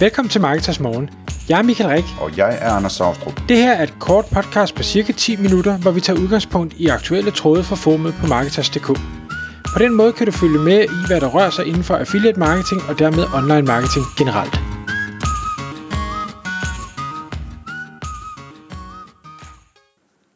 Velkommen 0.00 0.30
til 0.30 0.40
Marketers 0.40 0.80
Morgen. 0.80 1.10
Jeg 1.48 1.58
er 1.58 1.62
Michael 1.62 1.90
Rik. 1.90 2.04
Og 2.20 2.36
jeg 2.36 2.58
er 2.60 2.70
Anders 2.70 2.92
Saustrup. 2.92 3.40
Det 3.48 3.56
her 3.56 3.72
er 3.72 3.82
et 3.82 3.94
kort 4.00 4.24
podcast 4.34 4.74
på 4.74 4.82
cirka 4.82 5.12
10 5.12 5.36
minutter, 5.36 5.78
hvor 5.78 5.90
vi 5.90 6.00
tager 6.00 6.20
udgangspunkt 6.20 6.74
i 6.74 6.86
aktuelle 6.86 7.30
tråde 7.30 7.62
fra 7.64 7.76
formet 7.76 8.14
på 8.20 8.26
Marketers.dk. 8.26 8.86
På 9.74 9.78
den 9.78 9.94
måde 9.94 10.12
kan 10.12 10.26
du 10.26 10.32
følge 10.32 10.58
med 10.58 10.80
i, 10.84 10.98
hvad 11.08 11.20
der 11.20 11.28
rører 11.36 11.50
sig 11.50 11.66
inden 11.66 11.82
for 11.82 11.94
affiliate 11.94 12.38
marketing 12.38 12.80
og 12.88 12.98
dermed 12.98 13.24
online 13.38 13.66
marketing 13.72 14.04
generelt. 14.18 14.54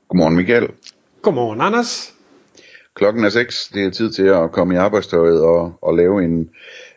Godmorgen 0.08 0.36
Michael. 0.36 0.68
Godmorgen 1.22 1.60
Anders. 1.60 2.14
Klokken 2.94 3.24
er 3.24 3.28
6. 3.28 3.70
Det 3.74 3.84
er 3.86 3.90
tid 3.90 4.10
til 4.12 4.26
at 4.26 4.52
komme 4.52 4.74
i 4.74 4.76
arbejdstøjet 4.76 5.40
og, 5.40 5.72
og 5.82 5.96
lave 5.96 6.24
en 6.24 6.50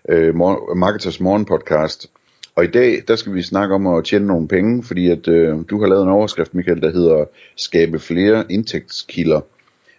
øh, 0.09 0.36
Marketers 0.75 1.20
Morgen 1.20 1.45
podcast. 1.45 2.09
Og 2.56 2.64
i 2.64 2.68
dag, 2.68 3.04
der 3.07 3.16
skal 3.16 3.34
vi 3.34 3.42
snakke 3.42 3.75
om 3.75 3.88
at 3.88 4.04
tjene 4.04 4.28
nogle 4.28 4.48
penge, 4.48 4.84
fordi 4.84 5.10
at 5.10 5.28
øh, 5.28 5.56
du 5.70 5.80
har 5.80 5.88
lavet 5.88 6.04
en 6.04 6.10
overskrift, 6.10 6.54
Michael, 6.54 6.82
der 6.82 6.92
hedder 6.92 7.25
Skabe 7.56 8.00
flere 8.00 8.46
indtægtskilder. 8.50 9.42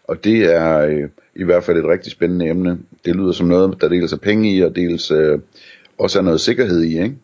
Og 0.05 0.25
det 0.25 0.55
er 0.55 0.79
øh, 0.79 1.09
i 1.37 1.45
hvert 1.45 1.65
fald 1.65 1.79
et 1.79 1.89
rigtig 1.89 2.13
spændende 2.13 2.49
emne. 2.49 2.79
Det 3.05 3.17
lyder 3.17 3.33
som 3.33 3.47
noget, 3.47 3.81
der 3.81 3.89
dels 3.89 4.13
er 4.13 4.17
penge 4.17 4.57
i, 4.57 4.61
og 4.61 4.77
dels 4.77 5.11
øh, 5.11 5.39
også 5.99 6.19
er 6.19 6.23
noget 6.23 6.41
sikkerhed 6.41 6.83
i, 6.83 7.03
ikke? 7.03 7.15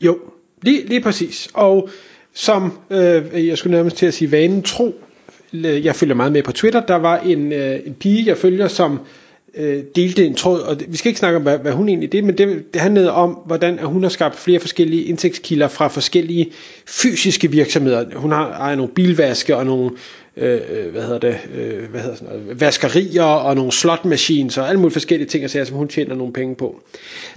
Jo, 0.00 0.18
lige, 0.62 0.86
lige 0.86 1.00
præcis. 1.00 1.48
Og 1.54 1.88
som 2.34 2.78
øh, 2.90 3.46
jeg 3.46 3.58
skulle 3.58 3.76
nærmest 3.76 3.96
til 3.96 4.06
at 4.06 4.14
sige 4.14 4.32
vanen 4.32 4.62
tro, 4.62 5.00
jeg 5.52 5.94
følger 5.94 6.14
meget 6.14 6.32
med 6.32 6.42
på 6.42 6.52
Twitter, 6.52 6.86
der 6.86 6.96
var 6.96 7.18
en, 7.18 7.52
øh, 7.52 7.80
en 7.86 7.94
pige, 7.94 8.26
jeg 8.26 8.36
følger, 8.36 8.68
som 8.68 9.00
øh, 9.54 9.82
delte 9.96 10.26
en 10.26 10.34
tråd, 10.34 10.60
og 10.60 10.76
vi 10.88 10.96
skal 10.96 11.08
ikke 11.08 11.18
snakke 11.18 11.36
om, 11.36 11.42
hvad, 11.42 11.58
hvad 11.58 11.72
hun 11.72 11.88
egentlig 11.88 12.12
det, 12.12 12.24
men 12.24 12.38
det, 12.38 12.74
det 12.74 12.80
handlede 12.80 13.12
om, 13.12 13.38
hvordan 13.46 13.78
at 13.78 13.86
hun 13.86 14.02
har 14.02 14.10
skabt 14.10 14.36
flere 14.36 14.60
forskellige 14.60 15.04
indtægtskilder 15.04 15.68
fra 15.68 15.88
forskellige 15.88 16.50
fysiske 16.86 17.50
virksomheder. 17.50 18.04
Hun 18.16 18.32
har 18.32 18.50
ejer 18.50 18.76
nogle 18.76 18.92
bilvaske 18.92 19.56
og 19.56 19.66
nogle 19.66 19.90
øh, 20.36 20.60
øh, 20.70 20.92
hvad 20.92 21.02
hedder 21.02 21.18
det, 21.18 21.38
øh, 21.54 21.90
hvad 21.90 22.00
hedder 22.00 22.16
sådan 22.16 22.38
noget, 22.38 22.60
vaskerier 22.60 23.22
og 23.22 23.56
nogle 23.56 23.72
slotmaskiner 23.72 24.62
og 24.62 24.68
alle 24.68 24.80
mulige 24.80 24.92
forskellige 24.92 25.28
ting, 25.28 25.50
som 25.50 25.76
hun 25.76 25.88
tjener 25.88 26.14
nogle 26.14 26.32
penge 26.32 26.54
på. 26.54 26.82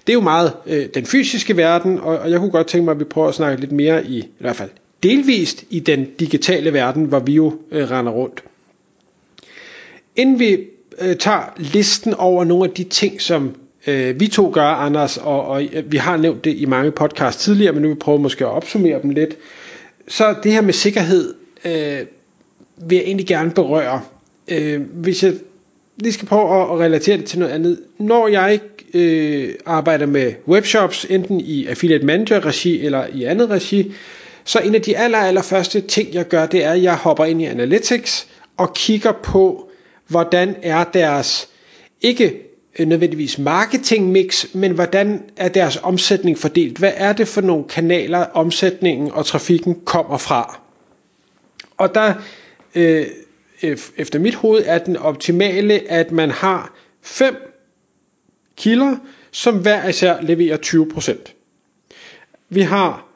Det 0.07 0.13
er 0.13 0.13
jo 0.13 0.21
meget 0.21 0.53
øh, 0.67 0.85
den 0.93 1.05
fysiske 1.05 1.57
verden, 1.57 1.99
og, 1.99 2.19
og 2.19 2.31
jeg 2.31 2.39
kunne 2.39 2.51
godt 2.51 2.67
tænke 2.67 2.85
mig, 2.85 2.91
at 2.91 2.99
vi 2.99 3.03
prøver 3.03 3.27
at 3.27 3.35
snakke 3.35 3.59
lidt 3.59 3.71
mere 3.71 4.05
i, 4.05 4.17
i 4.17 4.29
hvert 4.39 4.55
fald 4.55 4.69
delvist 5.03 5.63
i 5.69 5.79
den 5.79 6.07
digitale 6.19 6.73
verden, 6.73 7.05
hvor 7.05 7.19
vi 7.19 7.33
jo 7.33 7.53
øh, 7.71 7.91
render 7.91 8.11
rundt. 8.11 8.43
Inden 10.15 10.39
vi 10.39 10.57
øh, 10.99 11.15
tager 11.15 11.53
listen 11.57 12.13
over 12.13 12.43
nogle 12.43 12.63
af 12.63 12.71
de 12.71 12.83
ting, 12.83 13.21
som 13.21 13.55
øh, 13.87 14.19
vi 14.19 14.27
to 14.27 14.51
gør, 14.53 14.63
Anders, 14.63 15.17
og, 15.17 15.47
og 15.47 15.63
øh, 15.73 15.91
vi 15.91 15.97
har 15.97 16.17
nævnt 16.17 16.45
det 16.45 16.55
i 16.57 16.65
mange 16.65 16.91
podcasts 16.91 17.43
tidligere, 17.43 17.73
men 17.73 17.81
nu 17.81 17.87
vil 17.87 17.95
vi 17.95 17.99
prøve 17.99 18.19
måske 18.19 18.45
at 18.45 18.51
opsummere 18.51 19.01
dem 19.01 19.09
lidt. 19.09 19.37
Så 20.07 20.35
det 20.43 20.51
her 20.51 20.61
med 20.61 20.73
sikkerhed 20.73 21.33
øh, 21.65 21.99
vil 22.77 22.95
jeg 22.95 23.05
egentlig 23.05 23.27
gerne 23.27 23.51
berøre. 23.51 24.01
Øh, 24.47 24.81
hvis 24.81 25.23
jeg 25.23 25.33
lige 25.97 26.13
skal 26.13 26.27
prøve 26.27 26.61
at, 26.61 26.71
at 26.71 26.79
relatere 26.79 27.17
det 27.17 27.25
til 27.25 27.39
noget 27.39 27.51
andet. 27.51 27.79
Når 27.97 28.27
jeg 28.27 28.59
øh, 28.93 29.49
arbejder 29.65 30.05
med 30.05 30.33
webshops, 30.47 31.05
enten 31.09 31.39
i 31.39 31.65
Affiliate 31.65 32.05
Manager 32.05 32.45
regi 32.45 32.85
eller 32.85 33.05
i 33.13 33.23
andet 33.23 33.49
regi, 33.49 33.93
så 34.43 34.59
en 34.59 34.75
af 34.75 34.81
de 34.81 34.97
aller, 34.97 35.17
aller 35.17 35.41
første 35.41 35.81
ting, 35.81 36.13
jeg 36.13 36.27
gør, 36.27 36.45
det 36.45 36.63
er, 36.65 36.71
at 36.71 36.83
jeg 36.83 36.95
hopper 36.95 37.25
ind 37.25 37.41
i 37.41 37.45
Analytics 37.45 38.27
og 38.57 38.73
kigger 38.73 39.11
på, 39.11 39.70
hvordan 40.11 40.55
er 40.61 40.83
deres, 40.83 41.49
ikke 42.01 42.41
nødvendigvis 42.79 43.37
marketing 43.37 44.11
mix, 44.11 44.45
men 44.53 44.71
hvordan 44.71 45.23
er 45.37 45.49
deres 45.49 45.77
omsætning 45.83 46.37
fordelt? 46.37 46.77
Hvad 46.77 46.91
er 46.95 47.13
det 47.13 47.27
for 47.27 47.41
nogle 47.41 47.63
kanaler, 47.63 48.19
omsætningen 48.19 49.11
og 49.11 49.25
trafikken 49.25 49.81
kommer 49.85 50.17
fra? 50.17 50.59
Og 51.77 51.95
der, 51.95 52.13
øh, 52.75 53.05
efter 53.97 54.19
mit 54.19 54.35
hoved, 54.35 54.63
er 54.65 54.77
den 54.77 54.97
optimale, 54.97 55.91
at 55.91 56.11
man 56.11 56.31
har 56.31 56.73
fem 57.01 57.35
kilder, 58.57 58.95
som 59.31 59.57
hver 59.57 59.87
især 59.87 60.21
leverer 60.21 60.57
20%. 60.57 61.35
Vi 62.49 62.61
har 62.61 63.07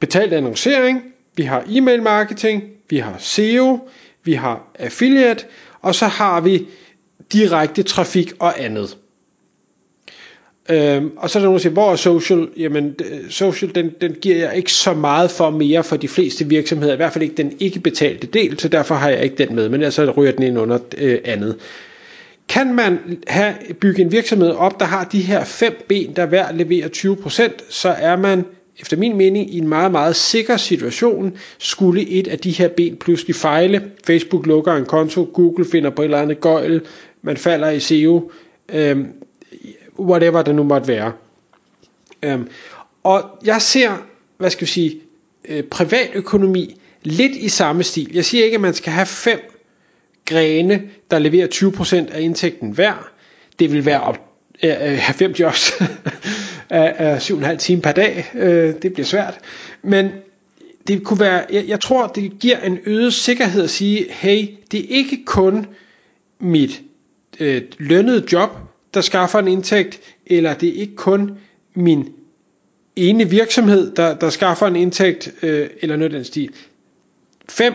betalt 0.00 0.32
annoncering, 0.32 1.02
vi 1.36 1.42
har 1.42 1.64
e-mail 1.68 2.02
marketing, 2.02 2.62
vi 2.90 2.98
har 2.98 3.16
SEO, 3.18 3.88
vi 4.24 4.32
har 4.32 4.70
affiliate, 4.78 5.44
og 5.82 5.94
så 5.94 6.06
har 6.06 6.40
vi 6.40 6.66
direkte 7.32 7.82
trafik 7.82 8.32
og 8.38 8.64
andet. 8.64 8.96
Øhm, 10.70 11.10
og 11.16 11.30
så 11.30 11.38
er 11.38 11.40
der 11.40 11.46
nogen, 11.46 11.56
der 11.56 11.62
siger, 11.62 11.72
hvor 11.72 11.92
er 11.92 11.96
social? 11.96 12.48
Jamen, 12.56 12.96
social, 13.30 13.74
den, 13.74 13.90
den 14.00 14.14
giver 14.14 14.36
jeg 14.36 14.56
ikke 14.56 14.72
så 14.72 14.94
meget 14.94 15.30
for 15.30 15.50
mere 15.50 15.84
for 15.84 15.96
de 15.96 16.08
fleste 16.08 16.44
virksomheder, 16.48 16.92
i 16.92 16.96
hvert 16.96 17.12
fald 17.12 17.22
ikke 17.22 17.34
den 17.36 17.52
ikke 17.60 17.80
betalte 17.80 18.26
del, 18.26 18.58
så 18.58 18.68
derfor 18.68 18.94
har 18.94 19.08
jeg 19.08 19.22
ikke 19.24 19.36
den 19.36 19.54
med, 19.54 19.68
men 19.68 19.92
så 19.92 20.10
ryger 20.10 20.32
den 20.32 20.42
ind 20.42 20.58
under 20.58 20.78
øh, 20.98 21.18
andet. 21.24 21.56
Kan 22.48 22.74
man 22.74 22.98
have, 23.26 23.54
bygge 23.80 24.02
en 24.02 24.12
virksomhed 24.12 24.50
op, 24.50 24.80
der 24.80 24.86
har 24.86 25.04
de 25.04 25.20
her 25.20 25.44
fem 25.44 25.84
ben, 25.88 26.16
der 26.16 26.26
hver 26.26 26.52
leverer 26.52 26.88
20%, 26.88 27.70
så 27.70 27.88
er 27.88 28.16
man 28.16 28.44
efter 28.80 28.96
min 28.96 29.16
mening 29.16 29.54
i 29.54 29.58
en 29.58 29.68
meget, 29.68 29.92
meget 29.92 30.16
sikker 30.16 30.56
situation, 30.56 31.36
skulle 31.58 32.08
et 32.08 32.28
af 32.28 32.38
de 32.38 32.50
her 32.50 32.68
ben 32.68 32.96
pludselig 32.96 33.36
fejle. 33.36 33.90
Facebook 34.06 34.46
lukker 34.46 34.72
en 34.72 34.84
konto, 34.84 35.30
Google 35.34 35.64
finder 35.64 35.90
på 35.90 36.02
et 36.02 36.06
eller 36.06 36.22
andet 36.22 36.40
gøjl, 36.40 36.80
man 37.22 37.36
falder 37.36 37.70
i 37.70 37.80
SEO, 37.80 38.30
øhm, 38.68 39.06
whatever 39.98 40.42
det 40.42 40.54
nu 40.54 40.62
måtte 40.62 40.88
være. 40.88 41.12
Øhm, 42.22 42.48
og 43.02 43.22
jeg 43.44 43.62
ser, 43.62 44.06
hvad 44.38 44.50
skal 44.50 44.66
vi 44.66 44.70
sige, 44.70 45.00
øh, 45.48 45.62
privatøkonomi 45.62 46.80
lidt 47.02 47.32
i 47.32 47.48
samme 47.48 47.82
stil. 47.82 48.10
Jeg 48.14 48.24
siger 48.24 48.44
ikke, 48.44 48.54
at 48.54 48.60
man 48.60 48.74
skal 48.74 48.92
have 48.92 49.06
fem 49.06 49.40
grene, 50.24 50.82
der 51.10 51.18
leverer 51.18 51.46
20% 51.46 52.14
af 52.14 52.20
indtægten 52.20 52.70
hver. 52.70 53.10
Det 53.58 53.72
vil 53.72 53.84
være 53.84 54.00
op, 54.00 54.18
øh, 54.62 54.70
øh 54.70 54.76
have 54.78 55.14
fem 55.14 55.32
jobs. 55.32 55.72
af, 56.70 56.94
af 56.98 57.30
7,5 57.30 57.56
timer 57.56 57.82
per 57.82 57.92
dag. 57.92 58.30
Øh, 58.34 58.74
det 58.82 58.92
bliver 58.92 59.06
svært. 59.06 59.38
Men 59.82 60.10
det 60.88 61.04
kunne 61.04 61.20
være, 61.20 61.44
jeg, 61.52 61.68
jeg 61.68 61.80
tror, 61.80 62.06
det 62.06 62.32
giver 62.40 62.60
en 62.60 62.78
øget 62.86 63.14
sikkerhed 63.14 63.64
at 63.64 63.70
sige, 63.70 64.06
hey, 64.10 64.48
det 64.72 64.80
er 64.80 64.86
ikke 64.88 65.24
kun 65.24 65.66
mit 66.40 66.82
øh, 67.40 67.62
lønnede 67.78 68.24
job, 68.32 68.50
der 68.94 69.00
skaffer 69.00 69.38
en 69.38 69.48
indtægt, 69.48 70.00
eller 70.26 70.54
det 70.54 70.68
er 70.68 70.80
ikke 70.80 70.96
kun 70.96 71.38
min 71.74 72.08
ene 72.96 73.30
virksomhed, 73.30 73.94
der, 73.94 74.14
der 74.14 74.30
skaffer 74.30 74.66
en 74.66 74.76
indtægt, 74.76 75.34
øh, 75.42 75.70
eller 75.82 75.96
noget 75.96 76.12
af 76.12 76.18
den 76.18 76.24
stil. 76.24 76.50
Fem, 77.48 77.74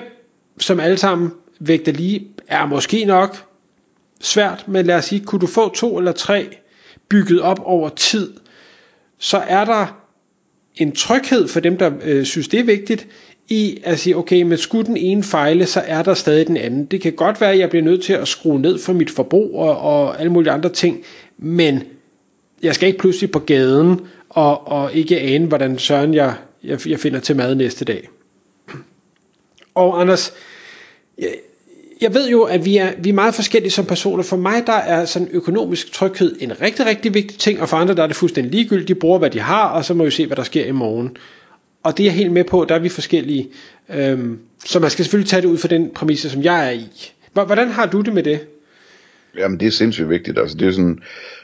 som 0.59 0.79
alle 0.79 0.97
sammen 0.97 1.31
vægter 1.59 1.91
lige, 1.91 2.27
er 2.47 2.65
måske 2.65 3.05
nok 3.05 3.45
svært, 4.21 4.67
men 4.67 4.85
lad 4.85 4.95
os 4.95 5.05
sige, 5.05 5.25
kunne 5.25 5.39
du 5.41 5.47
få 5.47 5.73
to 5.73 5.97
eller 5.97 6.11
tre 6.11 6.57
bygget 7.09 7.41
op 7.41 7.59
over 7.63 7.89
tid, 7.89 8.33
så 9.17 9.37
er 9.37 9.65
der 9.65 10.01
en 10.75 10.91
tryghed 10.91 11.47
for 11.47 11.59
dem, 11.59 11.77
der 11.77 11.91
øh, 12.03 12.25
synes, 12.25 12.47
det 12.47 12.59
er 12.59 12.63
vigtigt, 12.63 13.07
i 13.49 13.81
at 13.83 13.99
sige, 13.99 14.17
okay, 14.17 14.41
men 14.41 14.57
skulle 14.57 14.85
den 14.85 14.97
ene 14.97 15.23
fejle, 15.23 15.65
så 15.65 15.83
er 15.85 16.03
der 16.03 16.13
stadig 16.13 16.47
den 16.47 16.57
anden. 16.57 16.85
Det 16.85 17.01
kan 17.01 17.13
godt 17.13 17.41
være, 17.41 17.51
at 17.51 17.59
jeg 17.59 17.69
bliver 17.69 17.83
nødt 17.83 18.03
til 18.03 18.13
at 18.13 18.27
skrue 18.27 18.61
ned 18.61 18.79
for 18.79 18.93
mit 18.93 19.09
forbrug 19.09 19.59
og, 19.59 19.77
og 19.77 20.19
alle 20.19 20.31
mulige 20.31 20.51
andre 20.51 20.69
ting, 20.69 21.03
men 21.37 21.83
jeg 22.63 22.75
skal 22.75 22.87
ikke 22.87 22.99
pludselig 22.99 23.31
på 23.31 23.39
gaden 23.39 24.01
og, 24.29 24.67
og 24.67 24.93
ikke 24.93 25.19
ane, 25.19 25.47
hvordan 25.47 25.79
søren 25.79 26.13
jeg, 26.13 26.35
jeg, 26.63 26.87
jeg 26.87 26.99
finder 26.99 27.19
til 27.19 27.35
mad 27.35 27.55
næste 27.55 27.85
dag. 27.85 28.09
Og 29.75 30.01
Anders, 30.01 30.33
jeg 31.17 31.35
jeg 32.01 32.13
ved 32.13 32.29
jo, 32.29 32.43
at 32.43 32.65
vi 32.65 32.77
er, 32.77 32.91
vi 32.97 33.09
er 33.09 33.13
meget 33.13 33.35
forskellige 33.35 33.71
som 33.71 33.85
personer. 33.85 34.23
For 34.23 34.37
mig 34.37 34.63
der 34.67 34.73
er 34.73 35.05
sådan 35.05 35.27
økonomisk 35.31 35.91
tryghed 35.91 36.35
en 36.39 36.61
rigtig, 36.61 36.85
rigtig 36.85 37.13
vigtig 37.13 37.39
ting, 37.39 37.61
og 37.61 37.69
for 37.69 37.77
andre 37.77 37.95
der 37.95 38.03
er 38.03 38.07
det 38.07 38.15
fuldstændig 38.15 38.51
ligegyldigt. 38.51 38.87
De 38.87 38.95
bruger, 38.95 39.19
hvad 39.19 39.29
de 39.29 39.39
har, 39.39 39.67
og 39.67 39.85
så 39.85 39.93
må 39.93 40.03
vi 40.03 40.11
se, 40.11 40.27
hvad 40.27 40.37
der 40.37 40.43
sker 40.43 40.65
i 40.65 40.71
morgen. 40.71 41.17
Og 41.83 41.97
det 41.97 42.03
er 42.03 42.07
jeg 42.07 42.13
helt 42.13 42.31
med 42.31 42.43
på, 42.43 42.65
der 42.69 42.75
er 42.75 42.79
vi 42.79 42.89
forskellige. 42.89 43.49
Øhm, 43.95 44.39
så 44.65 44.79
man 44.79 44.89
skal 44.89 45.05
selvfølgelig 45.05 45.29
tage 45.29 45.41
det 45.41 45.47
ud 45.47 45.57
fra 45.57 45.67
den 45.67 45.89
præmisse, 45.95 46.29
som 46.29 46.43
jeg 46.43 46.67
er 46.67 46.71
i. 46.71 47.11
Hvordan 47.33 47.67
har 47.67 47.85
du 47.85 48.01
det 48.01 48.13
med 48.13 48.23
det? 48.23 48.39
Jamen 49.37 49.59
det 49.59 49.67
er 49.67 49.71
sindssygt 49.71 50.09
vigtigt. 50.09 50.39
Altså, 50.39 50.57
det 50.57 50.67
er 50.67 50.71
sådan, 50.71 50.99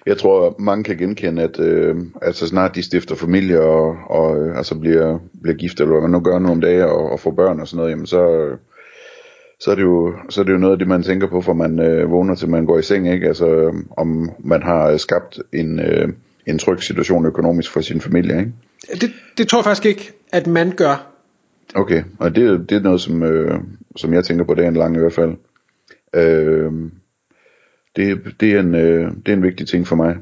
jeg 0.06 0.18
tror 0.18 0.56
mange 0.60 0.84
kan 0.84 0.98
genkende, 0.98 1.44
at 1.44 1.60
øh, 1.60 1.96
altså, 2.22 2.48
snart 2.48 2.76
de 2.76 2.84
stifter 2.84 3.16
familie 3.16 3.62
og, 3.62 3.96
og 4.10 4.38
øh, 4.38 4.58
altså 4.58 4.76
bliver, 4.76 5.20
bliver 5.42 5.58
gift, 5.58 5.80
eller 5.80 5.92
hvad 5.92 6.02
man 6.02 6.12
nu 6.12 6.20
gør 6.20 6.40
nu 6.40 6.50
om 6.50 6.62
dagen, 6.62 6.84
og, 6.84 7.12
og 7.12 7.20
får 7.20 7.32
børn 7.32 7.60
og 7.60 7.68
sådan 7.68 7.78
noget, 7.78 7.92
jamen 7.92 8.08
så, 8.08 8.48
så 9.62 9.72
er 9.72 9.76
det 9.76 9.82
jo, 9.82 10.14
så 10.30 10.42
er 10.42 10.46
det 10.46 10.54
jo 10.54 10.58
noget 10.58 10.74
af 10.74 10.80
det, 10.80 10.88
man 10.88 11.04
tænker 11.04 11.28
på, 11.28 11.42
for 11.42 11.54
man 11.54 11.80
øh, 11.80 12.12
vågner 12.12 12.36
til 12.36 12.50
man 12.50 12.66
går 12.66 12.80
i 12.80 12.84
seng, 12.84 13.14
ikke? 13.14 13.28
Altså 13.28 13.74
om 13.98 14.32
man 14.40 14.64
har 14.64 14.98
skabt 14.98 15.40
en, 15.54 15.80
øh, 15.80 16.08
en 16.48 16.60
tryg 16.60 16.84
situation 16.84 17.26
økonomisk 17.26 17.72
for 17.72 17.82
sin 17.82 18.02
familie, 18.02 18.40
ikke? 18.40 18.52
Det, 19.02 19.12
det 19.38 19.48
tror 19.48 19.60
jeg 19.60 19.64
faktisk 19.64 19.86
ikke, 19.86 20.12
at 20.32 20.48
man 20.48 20.72
gør. 20.72 21.08
Okay, 21.76 22.04
og 22.20 22.36
det, 22.36 22.70
det 22.70 22.78
er 22.78 22.82
noget, 22.82 23.02
som, 23.02 23.24
øh, 23.24 23.60
som 23.96 24.14
jeg 24.14 24.24
tænker 24.24 24.46
på 24.46 24.54
dagen 24.54 24.74
lang 24.74 24.96
i 24.96 25.00
hvert 25.00 25.14
fald. 25.14 25.32
Øh, 26.14 26.72
det, 27.96 28.20
det, 28.40 28.52
er 28.52 28.60
en, 28.60 28.76
øh, 28.76 29.12
det 29.26 29.32
er 29.32 29.34
en 29.34 29.44
vigtig 29.44 29.68
ting 29.68 29.88
for 29.88 29.96
mig. 29.96 30.16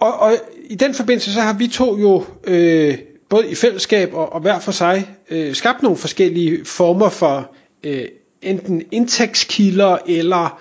Og, 0.00 0.20
og 0.20 0.32
i 0.64 0.74
den 0.74 0.94
forbindelse, 0.94 1.34
så 1.34 1.40
har 1.40 1.58
vi 1.58 1.66
to 1.66 1.98
jo 1.98 2.24
øh, 2.46 2.98
både 3.28 3.50
i 3.50 3.54
fællesskab 3.54 4.14
og, 4.14 4.32
og 4.32 4.40
hver 4.40 4.58
for 4.58 4.72
sig 4.72 5.16
øh, 5.30 5.54
skabt 5.54 5.82
nogle 5.82 5.98
forskellige 5.98 6.64
former 6.64 7.08
for 7.08 7.54
øh, 7.84 8.04
enten 8.42 8.82
indtægtskilder 8.92 9.96
eller 10.06 10.60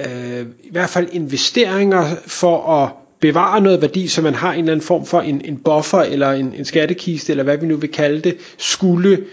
øh, 0.00 0.46
i 0.62 0.70
hvert 0.70 0.90
fald 0.90 1.08
investeringer 1.12 2.04
for 2.26 2.82
at 2.82 2.90
bevare 3.20 3.60
noget 3.60 3.82
værdi, 3.82 4.08
så 4.08 4.22
man 4.22 4.34
har 4.34 4.52
en 4.52 4.58
eller 4.58 4.72
anden 4.72 4.86
form 4.86 5.06
for 5.06 5.20
en, 5.20 5.40
en 5.44 5.56
buffer 5.56 5.98
eller 5.98 6.32
en, 6.32 6.54
en 6.58 6.64
skattekiste, 6.64 7.32
eller 7.32 7.44
hvad 7.44 7.56
vi 7.58 7.66
nu 7.66 7.76
vil 7.76 7.92
kalde 7.92 8.20
det, 8.20 8.36
skulle 8.58 9.24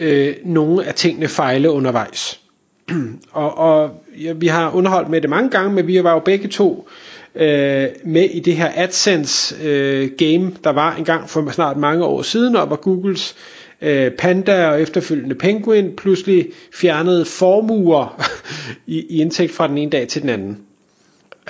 øh, 0.00 0.34
nogle 0.44 0.84
af 0.84 0.94
tingene 0.94 1.28
fejle 1.28 1.70
undervejs. 1.70 2.40
og 3.32 3.58
og 3.58 3.90
ja, 4.22 4.32
vi 4.32 4.46
har 4.46 4.70
underholdt 4.74 5.08
med 5.10 5.20
det 5.20 5.30
mange 5.30 5.50
gange, 5.50 5.72
men 5.72 5.86
vi 5.86 6.04
var 6.04 6.12
jo 6.12 6.18
begge 6.18 6.48
to 6.48 6.88
øh, 7.34 7.88
med 8.04 8.24
i 8.30 8.40
det 8.40 8.56
her 8.56 8.70
AdSense 8.74 9.54
øh, 9.62 10.10
game, 10.18 10.52
der 10.64 10.70
var 10.70 10.94
engang 10.94 11.30
for 11.30 11.50
snart 11.50 11.76
mange 11.76 12.04
år 12.04 12.22
siden, 12.22 12.56
og 12.56 12.66
hvor 12.66 12.76
Googles 12.76 13.36
øh, 13.84 14.10
Panda 14.10 14.68
og 14.68 14.82
efterfølgende 14.82 15.34
Penguin 15.34 15.96
pludselig 15.96 16.48
fjernede 16.74 17.24
formuer 17.24 18.22
i, 18.86 19.06
i 19.16 19.20
indtægt 19.20 19.52
fra 19.52 19.68
den 19.68 19.78
ene 19.78 19.90
dag 19.90 20.08
til 20.08 20.22
den 20.22 20.30
anden. 20.30 20.58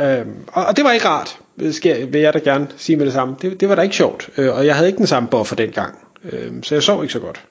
Øh, 0.01 0.27
og, 0.47 0.67
og 0.67 0.77
det 0.77 0.85
var 0.85 0.93
ikke 0.93 1.07
rart, 1.07 1.39
skal, 1.71 2.13
vil 2.13 2.21
jeg 2.21 2.35
da 2.35 2.39
gerne 2.39 2.69
sige 2.77 2.97
med 2.97 3.07
det 3.07 3.13
samme. 3.13 3.37
Det, 3.43 3.61
det 3.61 3.69
var 3.69 3.75
da 3.75 3.83
ikke 3.83 3.97
sjovt, 3.97 4.31
øh, 4.39 4.57
og 4.57 4.67
jeg 4.67 4.75
havde 4.75 4.89
ikke 4.89 4.99
den 4.99 5.07
samme 5.07 5.29
buffer 5.29 5.57
dengang, 5.57 5.99
øh, 6.33 6.53
så 6.63 6.75
jeg 6.75 6.83
sov 6.83 7.03
ikke 7.03 7.13
så 7.13 7.21
godt. 7.21 7.45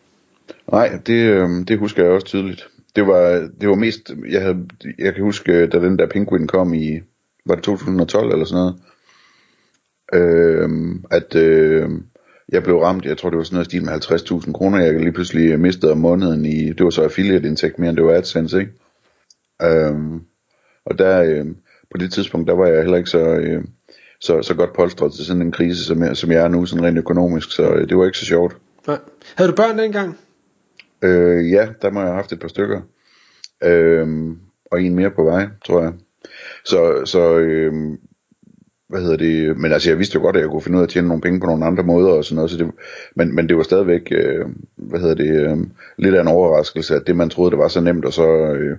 Nej, 0.71 0.99
det, 1.07 1.13
øh, 1.13 1.49
det 1.67 1.79
husker 1.79 2.03
jeg 2.03 2.11
også 2.11 2.27
tydeligt. 2.27 2.67
Det 2.95 3.07
var, 3.07 3.49
det 3.61 3.69
var 3.69 3.75
mest, 3.75 4.11
jeg, 4.29 4.41
havde, 4.41 4.67
jeg 4.99 5.13
kan 5.13 5.23
huske, 5.23 5.51
øh, 5.51 5.71
da 5.71 5.79
den 5.79 5.99
der 5.99 6.07
Penguin 6.07 6.47
kom 6.47 6.73
i, 6.73 6.99
var 7.45 7.55
det 7.55 7.63
2012 7.63 8.31
eller 8.31 8.45
sådan 8.45 8.59
noget, 8.59 8.75
øh, 10.13 10.69
at 11.11 11.35
øh, 11.35 11.89
jeg 12.49 12.63
blev 12.63 12.77
ramt, 12.77 13.05
jeg 13.05 13.17
tror 13.17 13.29
det 13.29 13.37
var 13.37 13.43
sådan 13.43 13.55
noget 13.55 13.65
stil 13.65 13.83
med 13.83 13.93
50.000 13.93 14.51
kroner, 14.51 14.79
jeg 14.79 14.93
lige 14.93 15.11
pludselig 15.11 15.59
mistede 15.59 15.91
om 15.91 15.97
måneden 15.97 16.45
i, 16.45 16.73
det 16.73 16.83
var 16.83 16.89
så 16.89 17.03
affiliate 17.03 17.47
indtægt 17.47 17.79
mere 17.79 17.89
end 17.89 17.97
det 17.97 18.05
var 18.05 18.13
AdSense, 18.13 18.59
ikke? 18.59 18.71
Øh, 19.61 19.95
og 20.85 20.99
der, 20.99 21.23
øh, 21.23 21.45
på 21.91 21.97
det 21.97 22.13
tidspunkt, 22.13 22.47
der 22.47 22.53
var 22.53 22.67
jeg 22.67 22.81
heller 22.81 22.97
ikke 22.97 23.09
så, 23.09 23.19
øh, 23.19 23.63
så, 24.19 24.41
så 24.41 24.53
godt 24.53 24.73
polstret 24.73 25.13
til 25.13 25.25
sådan 25.25 25.41
en 25.41 25.51
krise, 25.51 25.85
som 25.85 26.03
jeg, 26.03 26.17
som 26.17 26.31
jeg 26.31 26.43
er 26.43 26.47
nu, 26.47 26.65
sådan 26.65 26.85
rent 26.85 26.97
økonomisk, 26.97 27.51
så 27.51 27.73
øh, 27.73 27.89
det 27.89 27.97
var 27.97 28.05
ikke 28.05 28.17
så 28.17 28.25
sjovt. 28.25 28.57
Nej. 28.87 28.99
Havde 29.35 29.51
du 29.51 29.55
børn 29.55 29.77
dengang? 29.77 30.17
Øh, 31.01 31.51
ja, 31.51 31.67
der 31.81 31.91
må 31.91 31.99
jeg 31.99 32.07
have 32.07 32.15
haft 32.15 32.31
et 32.31 32.39
par 32.39 32.47
stykker. 32.47 32.81
Øh, 33.63 34.07
og 34.71 34.81
en 34.81 34.95
mere 34.95 35.11
på 35.11 35.23
vej, 35.23 35.47
tror 35.65 35.81
jeg. 35.81 35.93
Så, 36.65 37.05
så 37.05 37.37
øh, 37.37 37.73
hvad 38.93 39.01
hedder 39.01 39.17
det, 39.17 39.57
men 39.57 39.71
altså 39.71 39.89
jeg 39.89 39.97
vidste 39.97 40.15
jo 40.15 40.21
godt, 40.21 40.35
at 40.35 40.41
jeg 40.41 40.49
kunne 40.49 40.61
finde 40.61 40.77
ud 40.77 40.81
af 40.81 40.85
at 40.85 40.89
tjene 40.89 41.07
nogle 41.07 41.21
penge 41.21 41.39
på 41.39 41.45
nogle 41.45 41.65
andre 41.65 41.83
måder 41.83 42.11
og 42.11 42.25
sådan 42.25 42.35
noget, 42.35 42.51
så 42.51 42.57
det, 42.57 42.71
men, 43.15 43.35
men 43.35 43.49
det 43.49 43.57
var 43.57 43.63
stadigvæk, 43.63 44.11
øh, 44.11 44.45
hvad 44.75 44.99
hedder 44.99 45.15
det, 45.15 45.31
øh, 45.31 45.57
lidt 45.97 46.15
af 46.15 46.21
en 46.21 46.27
overraskelse, 46.27 46.95
at 46.95 47.07
det 47.07 47.15
man 47.15 47.29
troede, 47.29 47.51
det 47.51 47.59
var 47.59 47.67
så 47.67 47.81
nemt 47.81 48.05
og 48.05 48.13
så, 48.13 48.27
øh, 48.27 48.77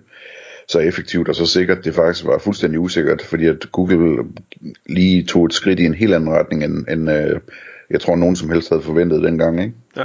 så 0.68 0.78
effektivt 0.78 1.28
og 1.28 1.34
så 1.34 1.46
sikkert, 1.46 1.84
det 1.84 1.94
faktisk 1.94 2.26
var 2.26 2.38
fuldstændig 2.38 2.80
usikkert, 2.80 3.22
fordi 3.22 3.46
at 3.46 3.72
Google 3.72 4.24
lige 4.86 5.22
tog 5.22 5.44
et 5.44 5.54
skridt 5.54 5.80
i 5.80 5.84
en 5.84 5.94
helt 5.94 6.14
anden 6.14 6.30
retning, 6.30 6.64
end, 6.64 6.88
end 6.88 7.10
øh, 7.10 7.40
jeg 7.90 8.00
tror 8.00 8.16
nogen 8.16 8.36
som 8.36 8.50
helst 8.50 8.68
havde 8.68 8.82
forventet 8.82 9.22
dengang, 9.22 9.60
ikke? 9.60 9.74
Ja. 9.96 10.04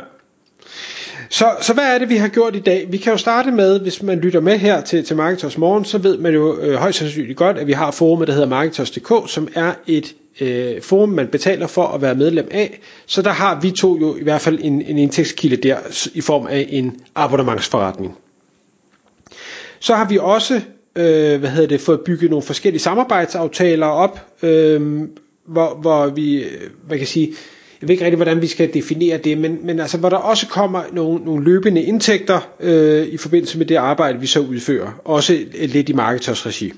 Så, 1.30 1.56
så 1.62 1.74
hvad 1.74 1.84
er 1.84 1.98
det, 1.98 2.10
vi 2.10 2.16
har 2.16 2.28
gjort 2.28 2.56
i 2.56 2.60
dag? 2.60 2.86
Vi 2.90 2.98
kan 2.98 3.12
jo 3.12 3.18
starte 3.18 3.52
med, 3.52 3.80
hvis 3.80 4.04
man 4.04 4.20
lytter 4.20 4.40
med 4.40 4.58
her 4.58 4.82
til, 4.82 5.04
til 5.06 5.16
Marketers 5.16 5.58
Morgen, 5.58 5.86
så 5.86 5.98
ved 5.98 6.18
man 6.18 6.34
jo 6.34 6.60
øh, 6.60 6.76
højst 6.76 6.98
sandsynligt 6.98 7.38
godt, 7.38 7.58
at 7.58 7.68
vi 7.68 7.72
har 7.74 7.92
forumet, 7.92 8.28
der 8.28 8.34
hedder 8.34 8.48
Marketers.dk, 8.48 9.32
som 9.32 9.48
er 9.56 9.74
et 9.88 10.16
øh, 10.42 10.82
forum, 10.82 11.10
man 11.10 11.28
betaler 11.28 11.68
for 11.68 11.88
at 11.88 12.02
være 12.02 12.16
medlem 12.16 12.48
af. 12.52 12.80
Så 13.06 13.22
der 13.22 13.30
har 13.30 13.60
vi 13.62 13.72
to 13.72 14.00
jo 14.00 14.16
i 14.16 14.24
hvert 14.24 14.42
fald 14.42 14.60
en, 14.62 14.82
en 14.82 14.98
indtægtskilde 14.98 15.56
der 15.56 15.78
i 16.14 16.22
form 16.22 16.48
af 16.48 16.68
en 16.70 17.00
abonnementsforretning. 17.16 18.18
Så 19.80 19.96
har 19.96 20.08
vi 20.08 20.18
også 20.22 20.62
øh, 20.96 21.40
hvad 21.40 21.50
hedder 21.50 21.68
det, 21.68 21.82
fået 21.82 22.02
bygget 22.06 22.30
nogle 22.30 22.44
forskellige 22.46 22.82
samarbejdsaftaler 22.82 23.88
op, 23.88 24.44
øh, 24.44 25.02
hvor, 25.46 25.76
hvor 25.82 26.08
vi, 26.08 26.44
øh, 26.44 26.70
hvad 26.88 26.98
kan 26.98 27.00
jeg 27.00 27.08
sige, 27.08 27.34
jeg 27.82 27.88
ved 27.88 27.94
ikke 27.94 28.06
rigtig, 28.06 28.16
hvordan 28.16 28.42
vi 28.42 28.48
skal 28.48 28.74
definere 28.74 29.18
det, 29.18 29.38
men, 29.38 29.60
men 29.64 29.80
altså, 29.80 29.98
hvor 29.98 30.10
der 30.10 30.18
også 30.18 30.48
kommer 30.48 30.84
nogle, 30.92 31.26
nogle 31.26 31.44
løbende 31.44 31.82
indtægter 31.82 32.50
øh, 32.60 33.08
i 33.08 33.18
forbindelse 33.18 33.58
med 33.58 33.66
det 33.66 33.76
arbejde, 33.76 34.20
vi 34.20 34.28
så 34.28 34.40
udfører. 34.40 35.02
Også 35.06 35.46
lidt 35.54 35.90
i 35.90 35.94
marketers 35.94 36.46
regi. 36.46 36.74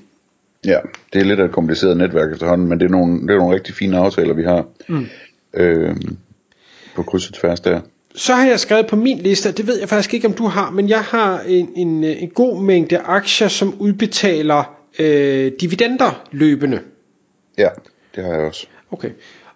Ja, 0.66 0.78
det 1.12 1.20
er 1.20 1.24
lidt 1.24 1.40
af 1.40 1.44
et 1.44 1.52
kompliceret 1.52 1.96
netværk 1.96 2.32
efterhånden, 2.32 2.68
men 2.68 2.80
det 2.80 2.86
er 2.86 2.90
nogle, 2.90 3.22
det 3.22 3.30
er 3.30 3.38
nogle 3.38 3.54
rigtig 3.54 3.74
fine 3.74 3.98
aftaler, 3.98 4.34
vi 4.34 4.42
har 4.42 4.66
mm. 4.88 5.06
øh, 5.54 5.96
på 6.94 7.02
krydset 7.02 7.34
tværs 7.34 7.60
der. 7.60 7.80
Så 8.14 8.34
har 8.34 8.46
jeg 8.46 8.60
skrevet 8.60 8.86
på 8.86 8.96
min 8.96 9.18
liste, 9.18 9.48
og 9.48 9.56
det 9.56 9.66
ved 9.66 9.78
jeg 9.78 9.88
faktisk 9.88 10.14
ikke, 10.14 10.26
om 10.26 10.32
du 10.32 10.46
har, 10.46 10.70
men 10.70 10.88
jeg 10.88 11.00
har 11.00 11.40
en, 11.40 11.68
en, 11.76 12.04
en 12.04 12.28
god 12.28 12.62
mængde 12.62 12.98
aktier, 12.98 13.48
som 13.48 13.74
udbetaler 13.78 14.76
øh, 14.98 15.52
dividender 15.60 16.28
løbende. 16.32 16.80
Ja, 17.58 17.68
det 18.16 18.24
har 18.24 18.32
jeg 18.32 18.40
også. 18.40 18.66
Okay. 18.90 19.10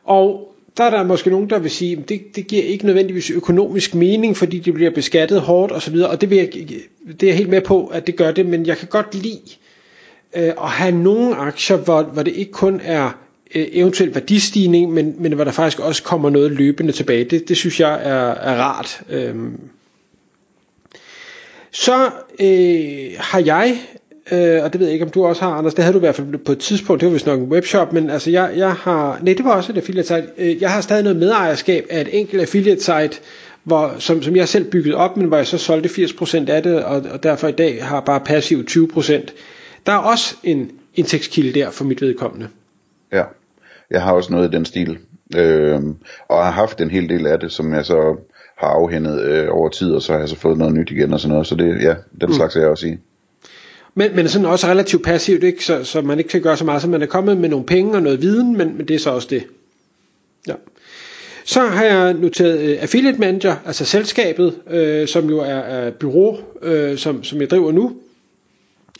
Og 0.05 0.56
der 0.77 0.85
er 0.85 0.91
der 0.91 1.05
måske 1.05 1.31
nogen, 1.31 1.51
der 1.51 1.59
vil 1.59 1.71
sige, 1.71 1.97
at 1.97 2.09
det, 2.09 2.37
det 2.37 2.47
giver 2.47 2.63
ikke 2.63 2.87
nødvendigvis 2.87 3.31
økonomisk 3.31 3.95
mening, 3.95 4.37
fordi 4.37 4.59
det 4.59 4.75
bliver 4.75 4.91
beskattet 4.91 5.41
hårdt 5.41 5.73
osv., 5.73 5.97
og 5.97 6.21
det, 6.21 6.31
vil 6.31 6.39
jeg, 6.39 6.53
det 7.21 7.23
er 7.23 7.27
jeg 7.27 7.37
helt 7.37 7.49
med 7.49 7.61
på, 7.61 7.87
at 7.87 8.07
det 8.07 8.17
gør 8.17 8.31
det, 8.31 8.47
men 8.47 8.67
jeg 8.67 8.77
kan 8.77 8.89
godt 8.89 9.15
lide 9.15 9.41
øh, 10.37 10.53
at 10.63 10.69
have 10.69 10.93
nogle 10.93 11.37
aktier, 11.37 11.77
hvor, 11.77 12.03
hvor 12.03 12.23
det 12.23 12.35
ikke 12.35 12.53
kun 12.53 12.81
er 12.85 13.07
øh, 13.55 13.67
eventuel 13.73 14.15
værdistigning, 14.15 14.93
men, 14.93 15.15
men 15.19 15.33
hvor 15.33 15.45
der 15.45 15.53
faktisk 15.53 15.81
også 15.81 16.03
kommer 16.03 16.31
noget 16.31 16.51
løbende 16.51 16.93
tilbage. 16.93 17.25
Det, 17.25 17.49
det 17.49 17.57
synes 17.57 17.81
jeg 17.81 17.93
er, 17.93 18.31
er 18.31 18.57
rart. 18.61 19.01
Øh. 19.11 19.35
Så 21.71 22.11
øh, 22.41 23.13
har 23.19 23.41
jeg 23.41 23.79
øh, 24.33 24.65
og 24.65 24.73
det 24.73 24.81
ved 24.81 24.87
jeg 24.87 24.93
ikke 24.93 25.05
om 25.05 25.11
du 25.11 25.27
også 25.27 25.43
har, 25.43 25.51
Anders, 25.51 25.75
det 25.75 25.85
havde 25.85 25.95
du 25.95 25.99
i 25.99 26.07
hvert 26.07 26.15
fald 26.15 26.39
på 26.39 26.53
et 26.53 26.59
tidspunkt, 26.59 27.01
det 27.01 27.07
var 27.07 27.13
vist 27.13 27.27
nok 27.27 27.41
en 27.41 27.53
webshop, 27.53 27.93
men 27.93 28.11
altså 28.11 28.31
jeg, 28.31 28.53
jeg 28.57 28.73
har, 28.73 29.19
nej 29.23 29.35
det 29.35 29.45
var 29.45 29.57
også 29.57 29.73
et 29.73 29.79
affiliate 29.79 30.09
site, 30.09 30.29
øh, 30.39 30.63
jeg 30.63 30.71
har 30.71 30.81
stadig 30.81 31.03
noget 31.03 31.19
medejerskab 31.19 31.87
af 31.91 32.01
et 32.01 32.09
enkelt 32.13 32.43
affiliate 32.43 32.81
site, 32.81 33.21
hvor, 33.65 33.95
som, 33.99 34.23
som 34.23 34.37
jeg 34.37 34.49
selv 34.49 34.71
byggede 34.71 34.97
op, 34.97 35.17
men 35.17 35.27
hvor 35.27 35.37
jeg 35.37 35.47
så 35.47 35.59
solgte 35.59 35.89
80% 35.89 36.51
af 36.51 36.63
det, 36.63 36.85
og, 36.85 37.03
og 37.13 37.23
derfor 37.23 37.49
i 37.49 37.53
dag 37.53 37.85
har 37.85 38.01
bare 38.01 38.21
passiv 38.21 38.65
20%. 38.71 39.13
Der 39.87 39.93
er 39.93 39.99
også 39.99 40.37
en 40.43 40.71
indtægtskilde 40.95 41.61
der 41.61 41.71
for 41.71 41.85
mit 41.85 42.03
vedkommende. 42.03 42.49
Ja, 43.13 43.23
jeg 43.91 44.03
har 44.03 44.13
også 44.13 44.33
noget 44.33 44.49
i 44.49 44.57
den 44.57 44.65
stil, 44.65 44.99
øh, 45.37 45.81
og 46.29 46.45
har 46.45 46.51
haft 46.51 46.81
en 46.81 46.91
hel 46.91 47.09
del 47.09 47.27
af 47.27 47.41
det, 47.41 47.53
som 47.53 47.75
jeg 47.75 47.85
så 47.87 48.17
har 48.59 48.69
afhændet 48.69 49.23
øh, 49.23 49.49
over 49.51 49.69
tid, 49.69 49.93
og 49.93 50.03
så 50.03 50.13
har 50.13 50.19
jeg 50.19 50.29
så 50.29 50.37
fået 50.37 50.59
noget 50.59 50.75
nyt 50.75 50.91
igen 50.91 51.13
og 51.13 51.21
sådan 51.21 51.33
noget, 51.33 51.47
så 51.47 51.55
det, 51.55 51.83
ja, 51.83 51.95
den 52.21 52.29
mm. 52.29 52.33
slags 52.33 52.57
er 52.57 52.61
jeg 52.61 52.71
også 52.71 52.87
i. 52.87 52.97
Men, 53.99 54.17
men 54.17 54.29
sådan 54.29 54.47
også 54.47 54.67
relativt 54.67 55.03
passivt, 55.03 55.43
ikke? 55.43 55.65
Så, 55.65 55.85
så 55.85 56.01
man 56.01 56.19
ikke 56.19 56.31
kan 56.31 56.43
gøre 56.43 56.57
så 56.57 56.65
meget, 56.65 56.83
så 56.83 56.89
man 56.89 57.03
er 57.03 57.07
kommet 57.07 57.39
med 57.39 57.49
nogle 57.49 57.67
penge 57.67 57.95
og 57.95 58.03
noget 58.03 58.23
viden, 58.23 58.57
men, 58.57 58.77
men 58.77 58.89
det 58.89 58.95
er 58.95 58.99
så 58.99 59.11
også 59.11 59.29
det. 59.31 59.47
Ja. 60.49 60.55
Så 61.45 61.61
har 61.61 61.85
jeg 61.85 62.15
noteret 62.15 62.77
uh, 62.77 62.83
Affiliate 62.83 63.19
Manager, 63.19 63.57
altså 63.67 63.85
selskabet, 63.85 64.55
uh, 64.67 65.09
som 65.09 65.29
jo 65.29 65.39
er, 65.39 65.45
er 65.55 65.91
bureau, 65.91 66.39
uh, 66.63 66.97
som, 66.99 67.25
som 67.25 67.41
jeg 67.41 67.51
driver 67.51 67.73
nu. 67.73 67.97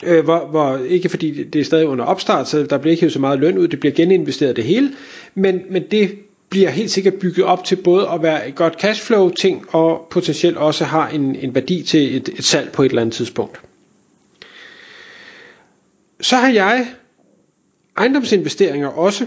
Uh, 0.07 0.19
hvor, 0.19 0.47
hvor, 0.47 0.79
ikke 0.87 1.09
fordi 1.09 1.43
det 1.43 1.61
er 1.61 1.65
stadig 1.65 1.87
under 1.87 2.05
opstart, 2.05 2.49
så 2.49 2.63
der 2.63 2.77
bliver 2.77 2.91
ikke 2.91 3.09
så 3.09 3.19
meget 3.19 3.39
løn 3.39 3.57
ud, 3.57 3.67
det 3.67 3.79
bliver 3.79 3.93
geninvesteret 3.93 4.55
det 4.55 4.63
hele, 4.63 4.91
men, 5.35 5.61
men 5.69 5.83
det 5.91 6.11
bliver 6.49 6.69
helt 6.69 6.91
sikkert 6.91 7.13
bygget 7.13 7.45
op 7.45 7.63
til 7.63 7.75
både 7.75 8.09
at 8.13 8.23
være 8.23 8.47
et 8.47 8.55
godt 8.55 8.81
cashflow 8.81 9.29
ting, 9.29 9.65
og 9.75 10.07
potentielt 10.11 10.57
også 10.57 10.83
har 10.83 11.09
en, 11.09 11.35
en 11.35 11.55
værdi 11.55 11.83
til 11.83 12.15
et, 12.15 12.29
et 12.37 12.43
salg 12.43 12.71
på 12.71 12.83
et 12.83 12.89
eller 12.89 13.01
andet 13.01 13.15
tidspunkt 13.15 13.59
så 16.21 16.35
har 16.35 16.49
jeg 16.49 16.87
ejendomsinvesteringer 17.97 18.87
også 18.87 19.25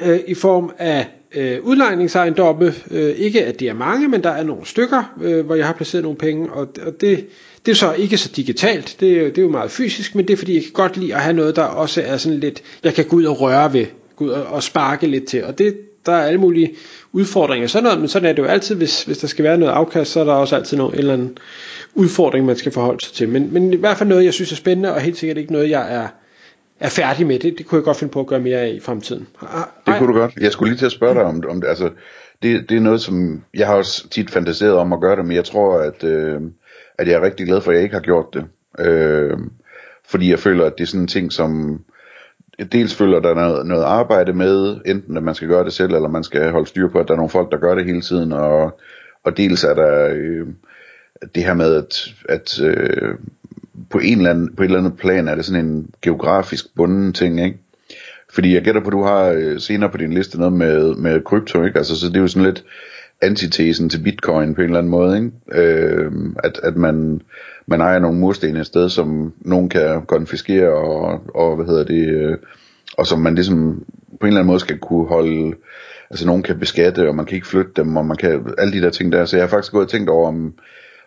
øh, 0.00 0.20
i 0.26 0.34
form 0.34 0.72
af 0.78 1.06
øh, 1.34 1.62
udlejningsejendomme. 1.62 2.74
Øh, 2.90 3.10
ikke 3.10 3.44
at 3.44 3.60
det 3.60 3.68
er 3.68 3.74
mange, 3.74 4.08
men 4.08 4.22
der 4.22 4.30
er 4.30 4.44
nogle 4.44 4.66
stykker, 4.66 5.14
øh, 5.22 5.46
hvor 5.46 5.54
jeg 5.54 5.66
har 5.66 5.72
placeret 5.72 6.02
nogle 6.02 6.18
penge, 6.18 6.52
og, 6.52 6.68
og 6.86 7.00
det, 7.00 7.26
det 7.66 7.72
er 7.72 7.76
så 7.76 7.92
ikke 7.92 8.16
så 8.16 8.30
digitalt, 8.36 8.96
det, 9.00 9.36
det 9.36 9.38
er 9.38 9.42
jo 9.42 9.50
meget 9.50 9.70
fysisk, 9.70 10.14
men 10.14 10.26
det 10.26 10.32
er 10.32 10.36
fordi, 10.36 10.54
jeg 10.54 10.62
kan 10.62 10.72
godt 10.72 10.96
lide 10.96 11.14
at 11.14 11.20
have 11.20 11.36
noget, 11.36 11.56
der 11.56 11.62
også 11.62 12.02
er 12.02 12.16
sådan 12.16 12.38
lidt, 12.38 12.62
jeg 12.84 12.94
kan 12.94 13.04
gå 13.04 13.16
ud 13.16 13.24
og 13.24 13.40
røre 13.40 13.72
ved, 13.72 13.86
gå 14.16 14.24
ud 14.24 14.30
og, 14.30 14.46
og 14.46 14.62
sparke 14.62 15.06
lidt 15.06 15.26
til, 15.26 15.44
og 15.44 15.58
det, 15.58 15.76
der 16.06 16.12
er 16.12 16.26
alle 16.26 16.40
mulige 16.40 16.74
udfordringer 17.12 17.68
sådan 17.68 17.84
noget, 17.84 17.98
men 17.98 18.08
sådan 18.08 18.28
er 18.28 18.32
det 18.32 18.42
jo 18.42 18.46
altid, 18.46 18.76
hvis, 18.76 19.02
hvis 19.02 19.18
der 19.18 19.26
skal 19.26 19.44
være 19.44 19.58
noget 19.58 19.72
afkast, 19.72 20.12
så 20.12 20.20
er 20.20 20.24
der 20.24 20.32
også 20.32 20.56
altid 20.56 20.76
noget, 20.76 20.92
en 20.92 20.98
eller 20.98 21.12
anden 21.12 21.38
udfordring, 21.94 22.46
man 22.46 22.56
skal 22.56 22.72
forholde 22.72 23.04
sig 23.04 23.14
til. 23.14 23.28
Men, 23.28 23.52
men 23.52 23.72
i 23.72 23.76
hvert 23.76 23.96
fald 23.96 24.08
noget, 24.08 24.24
jeg 24.24 24.34
synes 24.34 24.52
er 24.52 24.56
spændende, 24.56 24.94
og 24.94 25.00
helt 25.00 25.16
sikkert 25.16 25.38
ikke 25.38 25.52
noget, 25.52 25.70
jeg 25.70 25.94
er, 25.94 26.08
er 26.80 26.88
færdig 26.88 27.26
med. 27.26 27.38
Det, 27.38 27.58
det 27.58 27.66
kunne 27.66 27.76
jeg 27.76 27.84
godt 27.84 27.96
finde 27.96 28.12
på 28.12 28.20
at 28.20 28.26
gøre 28.26 28.40
mere 28.40 28.58
af 28.58 28.68
i 28.68 28.80
fremtiden. 28.80 29.26
Det 29.86 29.94
kunne 29.98 30.14
du 30.14 30.18
godt. 30.18 30.34
Jeg 30.40 30.52
skulle 30.52 30.70
lige 30.70 30.78
til 30.78 30.86
at 30.86 30.92
spørge 30.92 31.14
dig 31.14 31.24
om, 31.24 31.42
om 31.48 31.60
det. 31.60 31.68
Altså, 31.68 31.90
det, 32.42 32.68
det 32.68 32.76
er 32.76 32.80
noget, 32.80 33.00
som 33.00 33.42
jeg 33.54 33.66
har 33.66 33.74
også 33.74 34.08
tit 34.08 34.30
fantaseret 34.30 34.72
om 34.72 34.92
at 34.92 35.00
gøre 35.00 35.16
det, 35.16 35.24
men 35.24 35.36
jeg 35.36 35.44
tror, 35.44 35.78
at, 35.78 36.04
øh, 36.04 36.40
at 36.98 37.08
jeg 37.08 37.14
er 37.14 37.22
rigtig 37.22 37.46
glad 37.46 37.60
for, 37.60 37.70
at 37.70 37.74
jeg 37.74 37.82
ikke 37.82 37.94
har 37.94 38.02
gjort 38.02 38.26
det. 38.34 38.44
Øh, 38.78 39.38
fordi 40.06 40.30
jeg 40.30 40.38
føler, 40.38 40.64
at 40.64 40.72
det 40.78 40.84
er 40.84 40.86
sådan 40.86 41.00
en 41.00 41.08
ting, 41.08 41.32
som 41.32 41.80
dels 42.58 42.94
følger 42.94 43.20
der 43.20 43.34
noget, 43.34 43.66
noget 43.66 43.84
arbejde 43.84 44.32
med, 44.32 44.80
enten 44.86 45.16
at 45.16 45.22
man 45.22 45.34
skal 45.34 45.48
gøre 45.48 45.64
det 45.64 45.72
selv, 45.72 45.94
eller 45.94 46.08
man 46.08 46.24
skal 46.24 46.50
holde 46.50 46.66
styr 46.66 46.88
på, 46.88 46.98
at 46.98 47.08
der 47.08 47.14
er 47.14 47.16
nogle 47.16 47.30
folk, 47.30 47.52
der 47.52 47.58
gør 47.58 47.74
det 47.74 47.84
hele 47.84 48.00
tiden, 48.00 48.32
og, 48.32 48.80
og 49.24 49.36
dels 49.36 49.64
er 49.64 49.74
der 49.74 50.10
øh, 50.14 50.46
det 51.34 51.44
her 51.44 51.54
med, 51.54 51.74
at, 51.74 52.14
at 52.28 52.60
øh, 52.60 53.14
på, 53.90 53.98
en 53.98 54.18
eller 54.18 54.30
anden, 54.30 54.54
på 54.56 54.62
et 54.62 54.66
eller 54.66 54.78
andet 54.78 54.96
plan 54.96 55.28
er 55.28 55.34
det 55.34 55.44
sådan 55.44 55.64
en 55.64 55.90
geografisk 56.02 56.74
bunden 56.76 57.12
ting, 57.12 57.44
ikke? 57.44 57.58
Fordi 58.32 58.54
jeg 58.54 58.62
gætter 58.62 58.80
på, 58.80 58.86
at 58.86 58.92
du 58.92 59.02
har 59.02 59.24
øh, 59.24 59.60
senere 59.60 59.90
på 59.90 59.96
din 59.96 60.12
liste 60.12 60.38
noget 60.38 60.52
med, 60.52 60.94
med 60.94 61.24
krypto, 61.24 61.64
ikke? 61.64 61.78
Altså, 61.78 62.00
så 62.00 62.06
det 62.06 62.16
er 62.16 62.20
jo 62.20 62.28
sådan 62.28 62.46
lidt 62.46 62.64
antitesen 63.22 63.88
til 63.88 64.02
bitcoin 64.02 64.54
på 64.54 64.60
en 64.60 64.64
eller 64.64 64.78
anden 64.78 64.90
måde, 64.90 65.16
ikke? 65.16 65.30
Øh, 65.52 66.12
at, 66.44 66.60
at 66.62 66.76
man, 66.76 67.20
man 67.66 67.80
ejer 67.80 67.98
nogle 67.98 68.18
mursten 68.18 68.56
et 68.56 68.66
sted, 68.66 68.88
som 68.88 69.32
nogen 69.40 69.68
kan 69.68 70.06
konfiskere, 70.06 70.68
og, 70.68 71.20
og 71.34 71.56
hvad 71.56 71.66
hedder 71.66 71.84
det, 71.84 72.08
øh, 72.08 72.36
og 72.98 73.06
som 73.06 73.18
man 73.18 73.34
ligesom 73.34 73.84
på 74.20 74.26
en 74.26 74.26
eller 74.26 74.40
anden 74.40 74.46
måde 74.46 74.60
skal 74.60 74.78
kunne 74.78 75.06
holde, 75.06 75.54
altså 76.10 76.26
nogen 76.26 76.42
kan 76.42 76.58
beskatte, 76.58 77.08
og 77.08 77.14
man 77.14 77.26
kan 77.26 77.34
ikke 77.34 77.46
flytte 77.46 77.72
dem, 77.76 77.96
og 77.96 78.06
man 78.06 78.16
kan, 78.16 78.46
alle 78.58 78.72
de 78.72 78.80
der 78.80 78.90
ting 78.90 79.12
der, 79.12 79.24
så 79.24 79.36
jeg 79.36 79.42
har 79.42 79.50
faktisk 79.50 79.72
gået 79.72 79.84
og 79.84 79.90
tænkt 79.90 80.10
over, 80.10 80.28
om, 80.28 80.54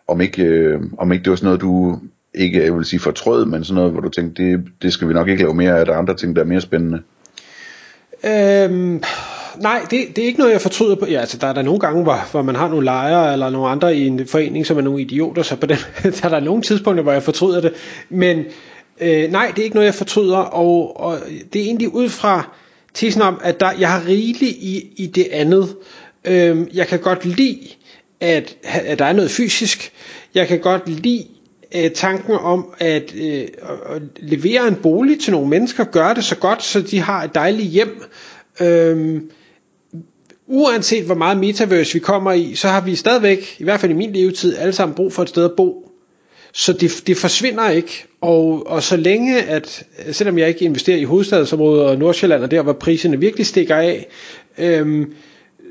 om 0.08 0.22
ikke, 0.22 0.44
øh, 0.44 0.82
om 0.98 1.12
ikke 1.12 1.24
det 1.24 1.30
var 1.30 1.36
sådan 1.36 1.48
noget, 1.48 1.62
du 1.62 2.00
ikke, 2.34 2.64
jeg 2.64 2.76
vil 2.76 2.86
sige 2.86 3.00
fortrød, 3.00 3.46
men 3.46 3.64
sådan 3.64 3.76
noget, 3.76 3.92
hvor 3.92 4.02
du 4.02 4.10
tænkte, 4.10 4.44
det, 4.44 4.64
det 4.82 4.94
skal 4.94 5.08
vi 5.08 5.14
nok 5.14 5.28
ikke 5.28 5.44
lave 5.44 5.54
mere 5.54 5.80
af, 5.80 5.86
der 5.86 5.94
er 5.94 5.98
andre 5.98 6.16
ting, 6.16 6.36
der 6.36 6.42
er 6.42 6.46
mere 6.46 6.62
spændende. 6.62 7.02
Øhm, 8.24 9.02
nej, 9.60 9.82
det, 9.92 10.16
det 10.16 10.22
er 10.22 10.26
ikke 10.26 10.40
noget, 10.40 10.54
jeg 10.54 10.62
fortryder 10.62 10.96
på. 10.96 11.06
Ja, 11.06 11.20
altså, 11.20 11.38
der 11.38 11.48
er 11.48 11.54
der 11.54 11.62
nogle 11.62 11.80
gange, 11.80 12.04
hvor, 12.04 12.28
hvor 12.32 12.42
man 12.42 12.56
har 12.56 12.68
nogle 12.68 12.86
lejere 12.86 13.34
eller 13.34 13.50
nogle 13.50 13.70
andre 13.70 13.96
i 13.96 14.08
en 14.08 14.28
forening, 14.28 14.66
som 14.66 14.78
er 14.78 14.82
nogle 14.82 15.02
idioter, 15.02 15.44
så 15.44 15.56
på 15.56 15.66
den, 15.66 15.78
der 16.04 16.26
er 16.26 16.30
der 16.30 16.40
nogle 16.40 16.62
tidspunkter, 16.62 17.04
hvor 17.04 17.12
jeg 17.12 17.24
fortryder 17.24 17.62
det. 17.62 17.74
Men 18.10 18.46
øh, 19.02 19.32
nej, 19.32 19.52
det 19.56 19.60
er 19.60 19.64
ikke 19.64 19.76
noget, 19.76 19.86
jeg 19.86 19.96
fortryder, 19.96 20.38
og, 20.38 21.00
og 21.00 21.18
det 21.54 21.62
er 21.62 21.66
egentlig 21.66 21.94
ud 21.94 22.10
fra 22.10 22.50
tesen 22.94 23.22
om, 23.22 23.40
at 23.44 23.60
der, 23.60 23.72
jeg 23.80 23.92
har 23.92 24.08
rigeligt 24.08 24.52
i, 24.52 24.94
i 24.98 25.08
det 25.08 25.28
andet. 25.32 25.76
Øhm, 26.26 26.68
jeg 26.74 26.88
kan 26.88 27.00
godt 27.00 27.26
lide, 27.26 27.60
at, 28.20 28.58
at 28.64 29.00
der 29.00 29.06
er 29.06 29.14
noget 29.14 29.32
fysisk. 29.32 29.92
Jeg 30.36 30.48
kan 30.48 30.60
godt 30.60 30.90
lide 30.90 31.26
øh, 31.76 31.92
tanken 31.92 32.34
om 32.34 32.74
at, 32.80 33.16
øh, 33.16 33.48
at 33.90 34.02
levere 34.20 34.68
en 34.68 34.76
bolig 34.76 35.20
til 35.20 35.32
nogle 35.32 35.50
mennesker, 35.50 35.84
gøre 35.84 36.14
det 36.14 36.24
så 36.24 36.36
godt, 36.36 36.64
så 36.64 36.82
de 36.82 37.00
har 37.00 37.24
et 37.24 37.36
dejligt 37.36 37.68
hjem. 37.68 38.04
Øhm, 38.62 39.32
uanset 40.48 41.04
hvor 41.04 41.16
meget 41.16 41.38
metaverse 41.38 41.94
vi 41.94 42.00
kommer 42.00 42.32
i, 42.32 42.56
så 42.56 42.68
har 42.68 42.82
vi 42.82 42.96
stadigvæk, 42.96 43.56
i 43.60 43.64
hvert 43.64 43.80
fald 43.80 43.92
i 43.92 43.96
min 43.96 44.14
levetid, 44.14 44.58
alle 44.58 44.74
sammen 44.74 44.96
brug 44.96 45.14
for 45.14 45.24
et 45.24 45.30
sted 45.30 45.46
at 45.46 45.52
bo. 45.58 45.84
Så 46.54 46.74
det, 46.74 47.04
det 47.08 47.18
forsvinder 47.18 47.70
ikke, 47.70 48.06
og, 48.22 48.68
og 48.68 48.84
så 48.84 48.98
længe 48.98 49.42
at, 49.42 49.84
selvom 50.12 50.38
jeg 50.38 50.48
ikke 50.48 50.66
investerer 50.66 50.98
i 50.98 51.04
hovedstadsområdet 51.04 51.86
og 51.86 51.98
Nordsjælland, 51.98 52.44
og 52.44 52.52
der 52.52 52.62
hvor 52.62 52.74
priserne 52.74 53.20
virkelig 53.20 53.46
stikker 53.46 53.76
af, 53.76 54.08
øhm, 54.58 55.14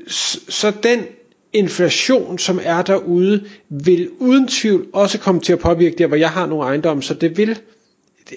så, 0.07 0.39
så 0.49 0.71
den 0.83 0.99
inflation, 1.53 2.37
som 2.39 2.59
er 2.63 2.81
derude, 2.81 3.43
vil 3.69 4.09
uden 4.19 4.47
tvivl 4.47 4.87
også 4.93 5.17
komme 5.19 5.41
til 5.41 5.53
at 5.53 5.59
påvirke 5.59 5.95
der, 5.97 6.07
hvor 6.07 6.17
jeg 6.17 6.29
har 6.29 6.45
nogle 6.45 6.63
ejendomme, 6.63 7.03
så 7.03 7.13
det 7.13 7.37
vil 7.37 7.57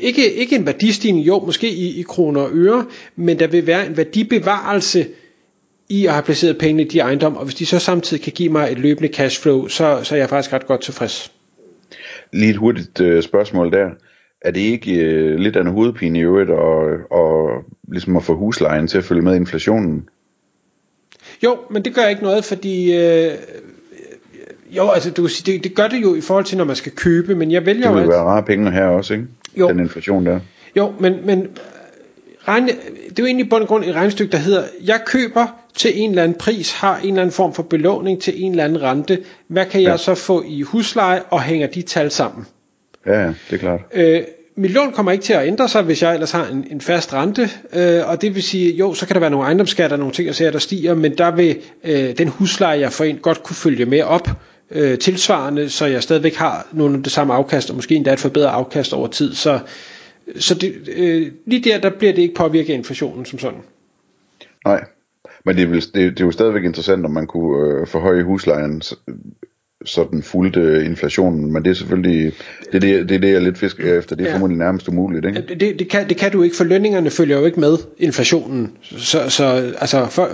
ikke, 0.01 0.33
ikke 0.33 0.57
en 0.57 0.67
værdistigning, 0.67 1.27
jo, 1.27 1.39
måske 1.39 1.71
i, 1.71 2.01
i 2.01 2.03
kroner 2.03 2.41
og 2.41 2.51
øre, 2.53 2.85
men 3.17 3.39
der 3.39 3.47
vil 3.47 3.67
være 3.67 3.87
en 3.87 3.97
værdibevarelse 3.97 5.07
i 5.91 6.07
at 6.07 6.13
have 6.13 6.23
placeret 6.23 6.59
pengene 6.59 6.83
i 6.83 6.89
de 6.89 6.99
ejendomme, 6.99 7.39
og 7.39 7.45
hvis 7.45 7.55
de 7.55 7.67
så 7.67 7.79
samtidig 7.79 8.23
kan 8.23 8.33
give 8.33 8.53
mig 8.53 8.73
et 8.73 8.79
løbende 8.79 9.09
cashflow, 9.09 9.67
så, 9.67 10.01
så 10.03 10.15
er 10.15 10.19
jeg 10.19 10.29
faktisk 10.29 10.53
ret 10.53 10.67
godt 10.67 10.81
tilfreds. 10.81 11.33
Lige 12.33 12.51
et 12.51 12.57
hurtigt 12.57 13.01
øh, 13.01 13.23
spørgsmål 13.23 13.73
der. 13.73 13.89
Er 14.41 14.51
det 14.51 14.61
ikke 14.61 14.95
øh, 14.95 15.39
lidt 15.39 15.57
af 15.57 15.61
en 15.61 15.67
hovedpine 15.67 16.19
i 16.19 16.23
øvrigt, 16.23 16.51
og, 16.51 16.85
og 17.11 17.65
ligesom 17.93 18.17
at 18.17 18.25
få 18.25 18.37
huslejen 18.37 18.87
til 18.87 18.99
at 18.99 19.05
følge 19.05 19.23
med 19.23 19.37
inflationen? 19.37 20.09
Jo, 21.43 21.59
men 21.71 21.85
det 21.85 21.95
gør 21.95 22.07
ikke 22.07 22.23
noget, 22.23 22.45
fordi... 22.45 22.97
Øh, 22.97 23.33
jo, 24.71 24.89
altså 24.89 25.11
du, 25.11 25.27
det, 25.47 25.65
det 25.65 25.75
gør 25.75 25.89
det 25.89 26.03
jo 26.03 26.15
i 26.15 26.21
forhold 26.21 26.45
til, 26.45 26.59
når 26.59 26.65
man 26.65 26.77
skal 26.77 26.93
købe, 26.93 27.35
men 27.35 27.51
jeg 27.51 27.67
vælger 27.67 27.91
jo... 27.91 27.95
Det 27.95 28.03
vil 28.03 28.05
jo 28.05 28.11
være 28.11 28.25
rare 28.25 28.43
penge 28.43 28.71
her 28.71 28.85
også, 28.85 29.15
ikke? 29.15 29.27
Jo. 29.57 29.69
Den 29.69 29.81
inflation 29.81 30.27
der. 30.27 30.41
Jo, 30.77 30.93
men, 31.01 31.27
men 31.27 31.49
regn, 32.49 32.67
det 32.67 32.75
er 33.19 33.23
jo 33.23 33.27
egentlig 33.27 33.49
bund 33.49 33.63
og 33.63 33.69
grund 33.69 33.85
et 33.85 33.95
regnestykke, 33.95 34.33
der 34.33 34.39
hedder, 34.39 34.65
jeg 34.85 35.01
køber 35.07 35.60
til 35.77 36.01
en 36.01 36.11
eller 36.11 36.23
anden 36.23 36.39
pris, 36.39 36.73
har 36.73 36.99
en 36.99 37.09
eller 37.09 37.21
anden 37.21 37.33
form 37.33 37.55
for 37.55 37.63
belåning 37.63 38.23
til 38.23 38.45
en 38.45 38.51
eller 38.51 38.65
anden 38.65 38.83
rente. 38.83 39.19
Hvad 39.49 39.67
kan 39.67 39.83
jeg 39.83 39.91
ja. 39.91 39.97
så 39.97 40.15
få 40.15 40.45
i 40.47 40.63
husleje, 40.63 41.23
og 41.31 41.43
hænger 41.43 41.67
de 41.67 41.83
tal 41.83 42.11
sammen? 42.11 42.47
Ja, 43.07 43.27
det 43.27 43.35
er 43.51 43.57
klart. 43.57 43.81
Øh, 43.93 44.23
mit 44.57 44.71
lån 44.71 44.93
kommer 44.93 45.13
ikke 45.13 45.25
til 45.25 45.33
at 45.33 45.47
ændre 45.47 45.69
sig, 45.69 45.83
hvis 45.83 46.03
jeg 46.03 46.15
ellers 46.15 46.31
har 46.31 46.47
en, 46.47 46.67
en 46.71 46.81
fast 46.81 47.15
rente, 47.15 47.51
øh, 47.73 48.09
og 48.09 48.23
det 48.23 48.35
vil 48.35 48.43
sige, 48.43 48.73
jo, 48.73 48.95
så 48.95 49.07
kan 49.07 49.15
der 49.15 49.21
være 49.21 49.31
nogle 49.31 49.47
ejendomsskatter, 49.47 49.97
nogle 49.97 50.13
ting, 50.13 50.29
der 50.39 50.59
stiger, 50.59 50.95
men 50.95 51.19
der 51.19 51.31
vil 51.31 51.57
øh, 51.85 52.19
den 52.19 52.29
husleje, 52.29 52.81
jeg 52.81 52.93
får 52.93 53.05
ind, 53.05 53.19
godt 53.19 53.43
kunne 53.43 53.57
følge 53.57 53.87
med 53.87 54.03
op 54.03 54.29
øh, 54.71 54.99
tilsvarende, 54.99 55.71
så 55.71 55.87
jeg 55.87 56.03
stadigvæk 56.03 56.35
har 56.35 56.67
nogle 56.73 56.97
af 56.97 57.03
det 57.03 57.13
samme 57.13 57.35
afkast, 57.35 57.71
og 57.71 57.77
måske 57.77 57.95
endda 57.95 58.13
et 58.13 58.21
forbedret 58.21 58.49
afkast 58.49 58.93
over 58.93 59.07
tid. 59.07 59.35
Så, 59.35 59.59
så 60.39 60.55
det, 60.55 60.89
øh, 60.97 61.33
lige 61.47 61.71
der, 61.71 61.79
der 61.79 61.91
bliver 61.91 62.13
det 62.13 62.23
ikke 62.23 62.35
påvirket 62.35 62.73
af 62.73 62.77
inflationen 62.77 63.25
som 63.25 63.39
sådan. 63.39 63.61
Nej, 64.67 64.85
men 65.45 65.57
det 65.57 65.63
er, 65.63 65.67
vel, 65.67 65.81
det, 65.81 65.95
det 65.95 66.21
er 66.21 66.25
jo 66.25 66.31
stadigvæk 66.31 66.65
interessant, 66.65 67.05
om 67.05 67.11
man 67.11 67.27
kunne 67.27 67.81
øh, 67.81 67.87
forhøje 67.87 68.23
huslejen 68.23 68.83
sådan 69.85 70.23
fulgte 70.23 70.85
inflationen, 70.85 71.53
men 71.53 71.65
det 71.65 71.71
er 71.71 71.75
selvfølgelig, 71.75 72.33
det 72.73 72.75
er 72.75 72.79
det, 72.79 73.09
det, 73.09 73.15
er 73.15 73.19
det 73.19 73.33
jeg 73.33 73.43
lidt 73.43 73.59
fisker 73.59 73.99
efter, 73.99 74.17
det 74.17 74.25
er 74.25 74.29
ja. 74.29 74.35
formodentlig 74.35 74.59
nærmest 74.59 74.89
umuligt, 74.89 75.27
ikke? 75.27 75.43
Det, 75.49 75.79
det, 75.79 75.89
kan, 75.89 76.09
det 76.09 76.17
kan 76.17 76.33
du 76.33 76.43
ikke, 76.43 76.57
for 76.57 76.65
lønningerne 76.65 77.11
følger 77.11 77.39
jo 77.39 77.45
ikke 77.45 77.61
med 77.61 77.79
inflationen, 77.99 78.73
så, 78.83 79.29
så 79.29 79.45
altså, 79.79 80.07
for, 80.07 80.29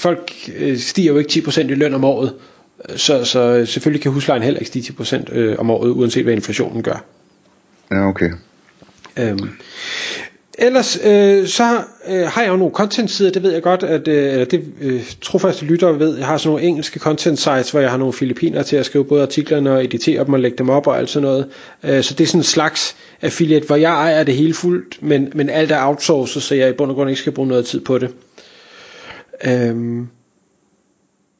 folk 0.00 0.32
øh, 0.56 0.78
stiger 0.78 1.12
jo 1.12 1.18
ikke 1.18 1.30
10% 1.30 1.60
i 1.60 1.74
løn 1.74 1.94
om 1.94 2.04
året, 2.04 2.34
så, 2.96 3.24
så 3.24 3.66
selvfølgelig 3.66 4.02
kan 4.02 4.12
huslejen 4.12 4.42
heller 4.42 4.60
ikke 4.60 4.68
stige 4.68 4.94
10% 5.00 5.34
øh, 5.34 5.58
om 5.58 5.70
året, 5.70 5.90
uanset 5.90 6.24
hvad 6.24 6.34
inflationen 6.34 6.82
gør. 6.82 7.04
Ja, 7.90 8.08
okay. 8.08 8.30
Øhm, 9.18 9.50
ellers 10.58 10.98
øh, 11.04 11.46
så 11.46 11.82
øh, 12.08 12.26
har 12.26 12.42
jeg 12.42 12.50
jo 12.50 12.56
nogle 12.56 12.74
content 12.74 13.10
sider, 13.10 13.30
det 13.30 13.42
ved 13.42 13.52
jeg 13.52 13.62
godt, 13.62 13.82
at 13.82 14.08
øh, 14.08 14.46
det 14.50 14.64
øh, 14.80 15.02
trofaste 15.20 15.64
lyttere 15.64 15.98
ved, 15.98 16.16
jeg 16.18 16.26
har 16.26 16.38
sådan 16.38 16.48
nogle 16.48 16.66
engelske 16.66 17.00
content 17.00 17.38
sites, 17.38 17.70
hvor 17.70 17.80
jeg 17.80 17.90
har 17.90 17.96
nogle 17.96 18.12
filipiner 18.12 18.62
til 18.62 18.76
at 18.76 18.86
skrive 18.86 19.04
både 19.04 19.22
artiklerne 19.22 19.72
og 19.72 19.84
editere 19.84 20.24
dem 20.24 20.32
og 20.34 20.40
lægge 20.40 20.58
dem 20.58 20.68
op 20.68 20.86
og 20.86 20.98
alt 20.98 21.10
sådan 21.10 21.28
noget. 21.28 21.46
Øh, 21.84 22.02
så 22.02 22.14
det 22.14 22.24
er 22.24 22.28
sådan 22.28 22.40
en 22.40 22.44
slags 22.44 22.96
affiliate, 23.22 23.66
hvor 23.66 23.76
jeg 23.76 23.92
ejer 23.92 24.24
det 24.24 24.34
hele 24.34 24.54
fuldt, 24.54 25.02
men, 25.02 25.32
men 25.34 25.50
alt 25.50 25.72
er 25.72 25.86
outsourcet, 25.86 26.42
så 26.42 26.54
jeg 26.54 26.70
i 26.70 26.72
bund 26.72 26.90
og 26.90 26.94
grund 26.94 27.10
ikke 27.10 27.20
skal 27.20 27.32
bruge 27.32 27.48
noget 27.48 27.66
tid 27.66 27.80
på 27.80 27.98
det. 27.98 28.10
Øhm, 29.44 30.08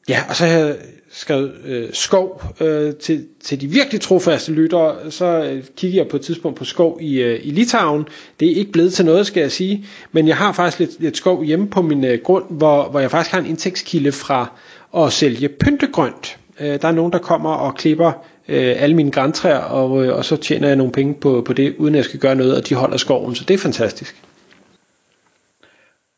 ja, 0.09 0.23
og 0.29 0.35
så 0.35 0.45
har 0.45 0.57
jeg 0.57 0.75
skrevet 1.11 1.53
øh, 1.65 1.89
skov 1.93 2.41
øh, 2.61 2.93
til, 2.95 3.27
til 3.43 3.61
de 3.61 3.67
virkelig 3.67 4.01
trofaste 4.01 4.51
lyttere, 4.51 5.11
så 5.11 5.25
øh, 5.25 5.63
kigger 5.75 6.01
jeg 6.01 6.07
på 6.07 6.15
et 6.15 6.21
tidspunkt 6.21 6.57
på 6.57 6.65
skov 6.65 6.97
i, 7.01 7.21
øh, 7.21 7.39
i 7.43 7.51
Litauen. 7.51 8.07
Det 8.39 8.51
er 8.51 8.55
ikke 8.55 8.71
blevet 8.71 8.93
til 8.93 9.05
noget, 9.05 9.27
skal 9.27 9.41
jeg 9.41 9.51
sige, 9.51 9.85
men 10.11 10.27
jeg 10.27 10.37
har 10.37 10.51
faktisk 10.51 10.79
lidt, 10.79 11.01
lidt 11.01 11.17
skov 11.17 11.43
hjemme 11.43 11.67
på 11.67 11.81
min 11.81 12.05
øh, 12.05 12.19
grund, 12.23 12.45
hvor, 12.49 12.89
hvor 12.89 12.99
jeg 12.99 13.11
faktisk 13.11 13.31
har 13.31 13.39
en 13.39 13.45
indtægtskilde 13.45 14.11
fra 14.11 14.51
at 14.97 15.13
sælge 15.13 15.49
pyntegrønt. 15.49 16.37
Øh, 16.59 16.81
der 16.81 16.87
er 16.87 16.91
nogen, 16.91 17.11
der 17.11 17.19
kommer 17.19 17.49
og 17.49 17.75
klipper 17.75 18.11
øh, 18.47 18.83
alle 18.83 18.95
mine 18.95 19.11
græntræer, 19.11 19.57
og, 19.57 20.05
øh, 20.05 20.17
og 20.17 20.25
så 20.25 20.37
tjener 20.37 20.67
jeg 20.67 20.77
nogle 20.77 20.91
penge 20.91 21.13
på, 21.13 21.41
på 21.45 21.53
det, 21.53 21.75
uden 21.77 21.95
at 21.95 21.97
jeg 21.97 22.05
skal 22.05 22.19
gøre 22.19 22.35
noget, 22.35 22.55
og 22.57 22.69
de 22.69 22.75
holder 22.75 22.97
skoven, 22.97 23.35
så 23.35 23.43
det 23.47 23.53
er 23.53 23.57
fantastisk. 23.57 24.15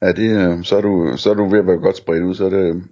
Ja, 0.01 0.11
det, 0.11 0.57
øh, 0.57 0.63
så, 0.63 0.77
er 0.77 0.81
du, 0.81 1.13
så 1.17 1.29
er 1.29 1.33
du 1.33 1.49
ved 1.49 1.59
at 1.59 1.67
være 1.67 1.77
godt 1.77 1.97
spredt 1.97 2.23
ud, 2.23 2.35
så 2.35 2.45
er 2.45 2.49
det, 2.49 2.83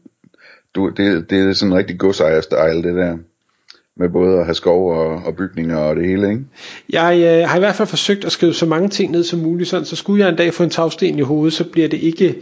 du, 0.75 0.89
det, 0.89 1.29
det 1.29 1.49
er 1.49 1.53
sådan 1.53 1.71
en 1.71 1.77
rigtig 1.77 1.99
godsejer-style, 1.99 2.83
det 2.83 2.95
der. 2.95 3.17
Med 3.97 4.09
både 4.09 4.39
at 4.39 4.45
have 4.45 4.55
skov 4.55 4.91
og, 4.91 5.07
og 5.25 5.35
bygninger 5.35 5.77
og 5.77 5.95
det 5.95 6.07
hele, 6.07 6.29
ikke? 6.29 6.43
Jeg 6.89 7.17
øh, 7.19 7.49
har 7.49 7.55
i 7.55 7.59
hvert 7.59 7.75
fald 7.75 7.87
forsøgt 7.87 8.25
at 8.25 8.31
skrive 8.31 8.53
så 8.53 8.65
mange 8.65 8.89
ting 8.89 9.11
ned 9.11 9.23
som 9.23 9.39
muligt, 9.39 9.69
sådan, 9.69 9.85
så 9.85 9.95
skulle 9.95 10.23
jeg 10.23 10.29
en 10.29 10.37
dag 10.37 10.53
få 10.53 10.63
en 10.63 10.69
tagsten 10.69 11.19
i 11.19 11.21
hovedet, 11.21 11.53
så 11.53 11.63
bliver 11.63 11.87
det 11.87 11.97
ikke 11.97 12.35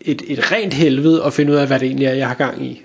et, 0.00 0.22
et 0.26 0.52
rent 0.52 0.74
helvede 0.74 1.24
at 1.24 1.32
finde 1.32 1.52
ud 1.52 1.56
af, 1.56 1.66
hvad 1.66 1.78
det 1.78 1.86
egentlig 1.86 2.06
er, 2.06 2.14
jeg 2.14 2.28
har 2.28 2.34
gang 2.34 2.66
i. 2.66 2.82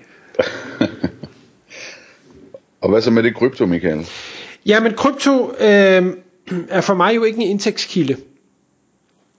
og 2.82 2.90
hvad 2.90 3.02
så 3.02 3.10
med 3.10 3.22
det 3.22 3.34
krypto, 3.34 3.66
Michael? 3.66 4.06
Jamen, 4.66 4.92
krypto 4.94 5.52
øh, 5.60 6.06
er 6.68 6.80
for 6.80 6.94
mig 6.94 7.16
jo 7.16 7.24
ikke 7.24 7.36
en 7.36 7.50
indtægtskilde. 7.50 8.16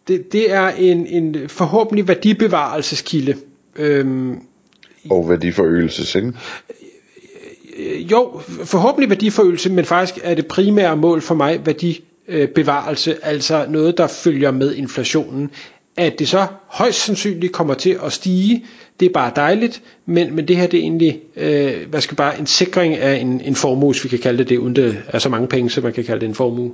Det, 0.08 0.34
det 0.34 0.52
er 0.52 0.68
en, 0.68 1.08
en 1.08 1.50
forhåbentlig 1.50 2.08
værdibevarelseskilde. 2.08 3.36
Øhm, 3.76 4.42
og 5.10 5.30
værdiforøgelse, 5.30 6.20
ikke? 6.20 6.34
Jo, 8.12 8.42
forhåbentlig 8.64 9.10
værdiforøgelse, 9.10 9.70
men 9.70 9.86
faktisk 9.86 10.20
er 10.24 10.36
det 10.36 10.48
primære 10.48 10.98
mål 10.98 11.22
for 11.22 11.36
mig 11.36 11.66
værdibevarelse, 11.66 13.26
altså 13.26 13.66
noget, 13.70 13.98
der 13.98 14.08
følger 14.08 14.52
med 14.52 14.76
inflationen. 14.76 15.52
At 15.98 16.20
det 16.20 16.28
så 16.28 16.48
højst 16.68 17.06
sandsynligt 17.06 17.54
kommer 17.54 17.74
til 17.74 18.00
at 18.04 18.14
stige, 18.14 18.66
det 19.00 19.06
er 19.06 19.14
bare 19.14 19.32
dejligt, 19.36 19.82
men, 20.06 20.36
men 20.36 20.48
det 20.48 20.58
her 20.58 20.68
det 20.68 20.78
er 20.78 20.82
egentlig 20.82 21.22
øh, 21.36 21.90
hvad 21.90 22.02
skal 22.02 22.18
bare 22.18 22.40
en 22.40 22.48
sikring 22.48 22.96
af 22.96 23.16
en, 23.16 23.42
en 23.42 23.56
formue, 23.56 23.92
hvis 23.92 24.04
vi 24.04 24.10
kan 24.10 24.20
kalde 24.20 24.38
det 24.38 24.50
det, 24.50 24.58
uden 24.58 24.76
det 24.76 25.04
er 25.08 25.20
så 25.20 25.30
mange 25.30 25.48
penge, 25.48 25.70
så 25.70 25.82
man 25.82 25.94
kan 25.94 26.04
kalde 26.04 26.22
det 26.22 26.28
en 26.28 26.36
formue. 26.36 26.74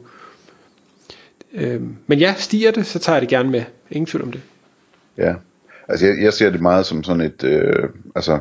Øh, 1.54 1.82
men 2.08 2.20
ja, 2.20 2.34
stiger 2.38 2.72
det, 2.72 2.86
så 2.86 3.00
tager 3.00 3.16
jeg 3.16 3.22
det 3.22 3.30
gerne 3.30 3.50
med. 3.50 3.64
Ingen 3.92 4.06
tvivl 4.06 4.24
om 4.24 4.32
det. 4.32 4.42
Ja, 5.18 5.34
altså 5.90 6.06
jeg, 6.08 6.16
jeg 6.22 6.34
ser 6.34 6.50
det 6.50 6.62
meget 6.62 6.86
som 6.86 7.04
sådan 7.04 7.22
et, 7.22 7.44
øh, 7.44 7.90
altså 8.16 8.40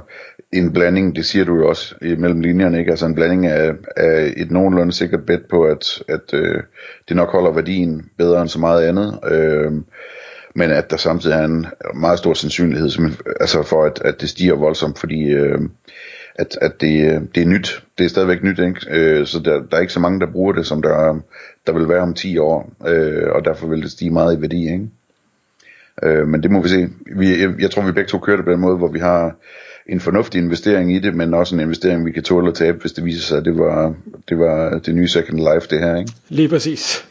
en 0.53 0.73
blanding, 0.73 1.17
det 1.17 1.25
siger 1.25 1.45
du 1.45 1.57
jo 1.57 1.69
også 1.69 1.95
mellem 2.01 2.41
linjerne, 2.41 2.79
ikke? 2.79 2.91
Altså 2.91 3.07
en 3.07 3.15
blanding 3.15 3.47
af, 3.47 3.73
af 3.97 4.33
et 4.37 4.51
nogenlunde 4.51 4.93
sikkert 4.93 5.27
bet 5.27 5.43
på, 5.51 5.65
at, 5.65 6.03
at 6.09 6.35
øh, 6.35 6.63
det 7.09 7.17
nok 7.17 7.31
holder 7.31 7.53
værdien 7.53 8.11
bedre 8.19 8.41
end 8.41 8.49
så 8.49 8.61
meget 8.61 8.89
andet. 8.89 9.19
Øh, 9.31 9.73
men 10.55 10.71
at 10.71 10.91
der 10.91 10.97
samtidig 10.97 11.37
er 11.37 11.45
en 11.45 11.67
meget 11.95 12.19
stor 12.19 12.35
sandsynlighed 12.35 12.91
altså 13.41 13.63
for, 13.63 13.85
at, 13.85 14.03
at 14.05 14.21
det 14.21 14.29
stiger 14.29 14.55
voldsomt, 14.55 14.99
fordi 14.99 15.31
øh, 15.31 15.59
at, 16.35 16.59
at 16.61 16.81
det, 16.81 17.15
øh, 17.15 17.21
det 17.35 17.43
er 17.43 17.47
nyt. 17.47 17.85
Det 17.99 18.05
er 18.05 18.09
stadigvæk 18.09 18.43
nyt, 18.43 18.59
ikke? 18.59 18.81
Øh, 18.91 19.27
så 19.27 19.39
der, 19.39 19.63
der 19.71 19.77
er 19.77 19.81
ikke 19.81 19.93
så 19.93 20.01
mange, 20.01 20.21
der 20.21 20.33
bruger 20.33 20.53
det, 20.53 20.67
som 20.67 20.83
der, 20.83 21.21
der 21.67 21.73
vil 21.73 21.89
være 21.89 22.03
om 22.03 22.15
10 22.15 22.39
år, 22.39 22.73
øh, 22.87 23.33
og 23.33 23.45
derfor 23.45 23.67
vil 23.67 23.83
det 23.83 23.91
stige 23.91 24.11
meget 24.11 24.39
i 24.39 24.41
værdi. 24.41 24.73
Ikke? 24.73 24.89
Øh, 26.03 26.29
men 26.29 26.43
det 26.43 26.51
må 26.51 26.63
vi 26.63 26.69
se. 26.69 26.89
Vi, 27.17 27.41
jeg, 27.41 27.51
jeg 27.59 27.71
tror, 27.71 27.83
vi 27.83 27.93
begge 27.93 28.09
to 28.09 28.19
kører 28.19 28.37
det 28.37 28.45
på 28.45 28.53
den 28.53 28.61
måde, 28.61 28.77
hvor 28.77 28.89
vi 28.89 28.99
har 28.99 29.37
en 29.87 30.01
fornuftig 30.01 30.39
investering 30.39 30.97
i 30.97 30.99
det, 30.99 31.15
men 31.15 31.35
også 31.35 31.55
en 31.55 31.61
investering, 31.61 32.07
vi 32.07 32.13
kan 32.13 32.23
tåle 32.23 32.49
at 32.49 32.55
tabe, 32.55 32.79
hvis 32.81 32.93
det 32.93 33.05
viser 33.05 33.23
sig, 33.23 33.39
at 33.39 33.45
det 33.45 33.59
var 33.59 33.95
det, 34.29 34.39
var 34.39 34.79
det 34.79 34.95
nye 34.95 35.09
Second 35.09 35.39
Life, 35.39 35.67
det 35.71 35.79
her. 35.79 35.97
Ikke? 35.97 36.13
Lige 36.29 36.49
præcis. 36.49 37.05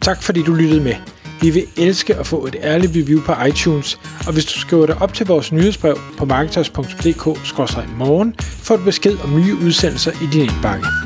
Tak 0.00 0.22
fordi 0.22 0.42
du 0.42 0.54
lyttede 0.54 0.84
med. 0.84 0.94
Vi 1.40 1.50
vil 1.50 1.62
elske 1.76 2.14
at 2.14 2.26
få 2.26 2.46
et 2.46 2.56
ærligt 2.62 2.92
review 2.96 3.20
på 3.20 3.32
iTunes, 3.48 4.00
og 4.26 4.32
hvis 4.32 4.44
du 4.44 4.60
skriver 4.60 4.86
dig 4.86 4.96
op 5.00 5.14
til 5.14 5.26
vores 5.26 5.52
nyhedsbrev 5.52 5.96
på 6.18 6.24
marketers.dk-morgen, 6.24 8.34
får 8.38 8.76
du 8.76 8.84
besked 8.84 9.16
om 9.24 9.40
nye 9.40 9.54
udsendelser 9.66 10.12
i 10.12 10.26
din 10.32 10.40
indbakke. 10.40 11.05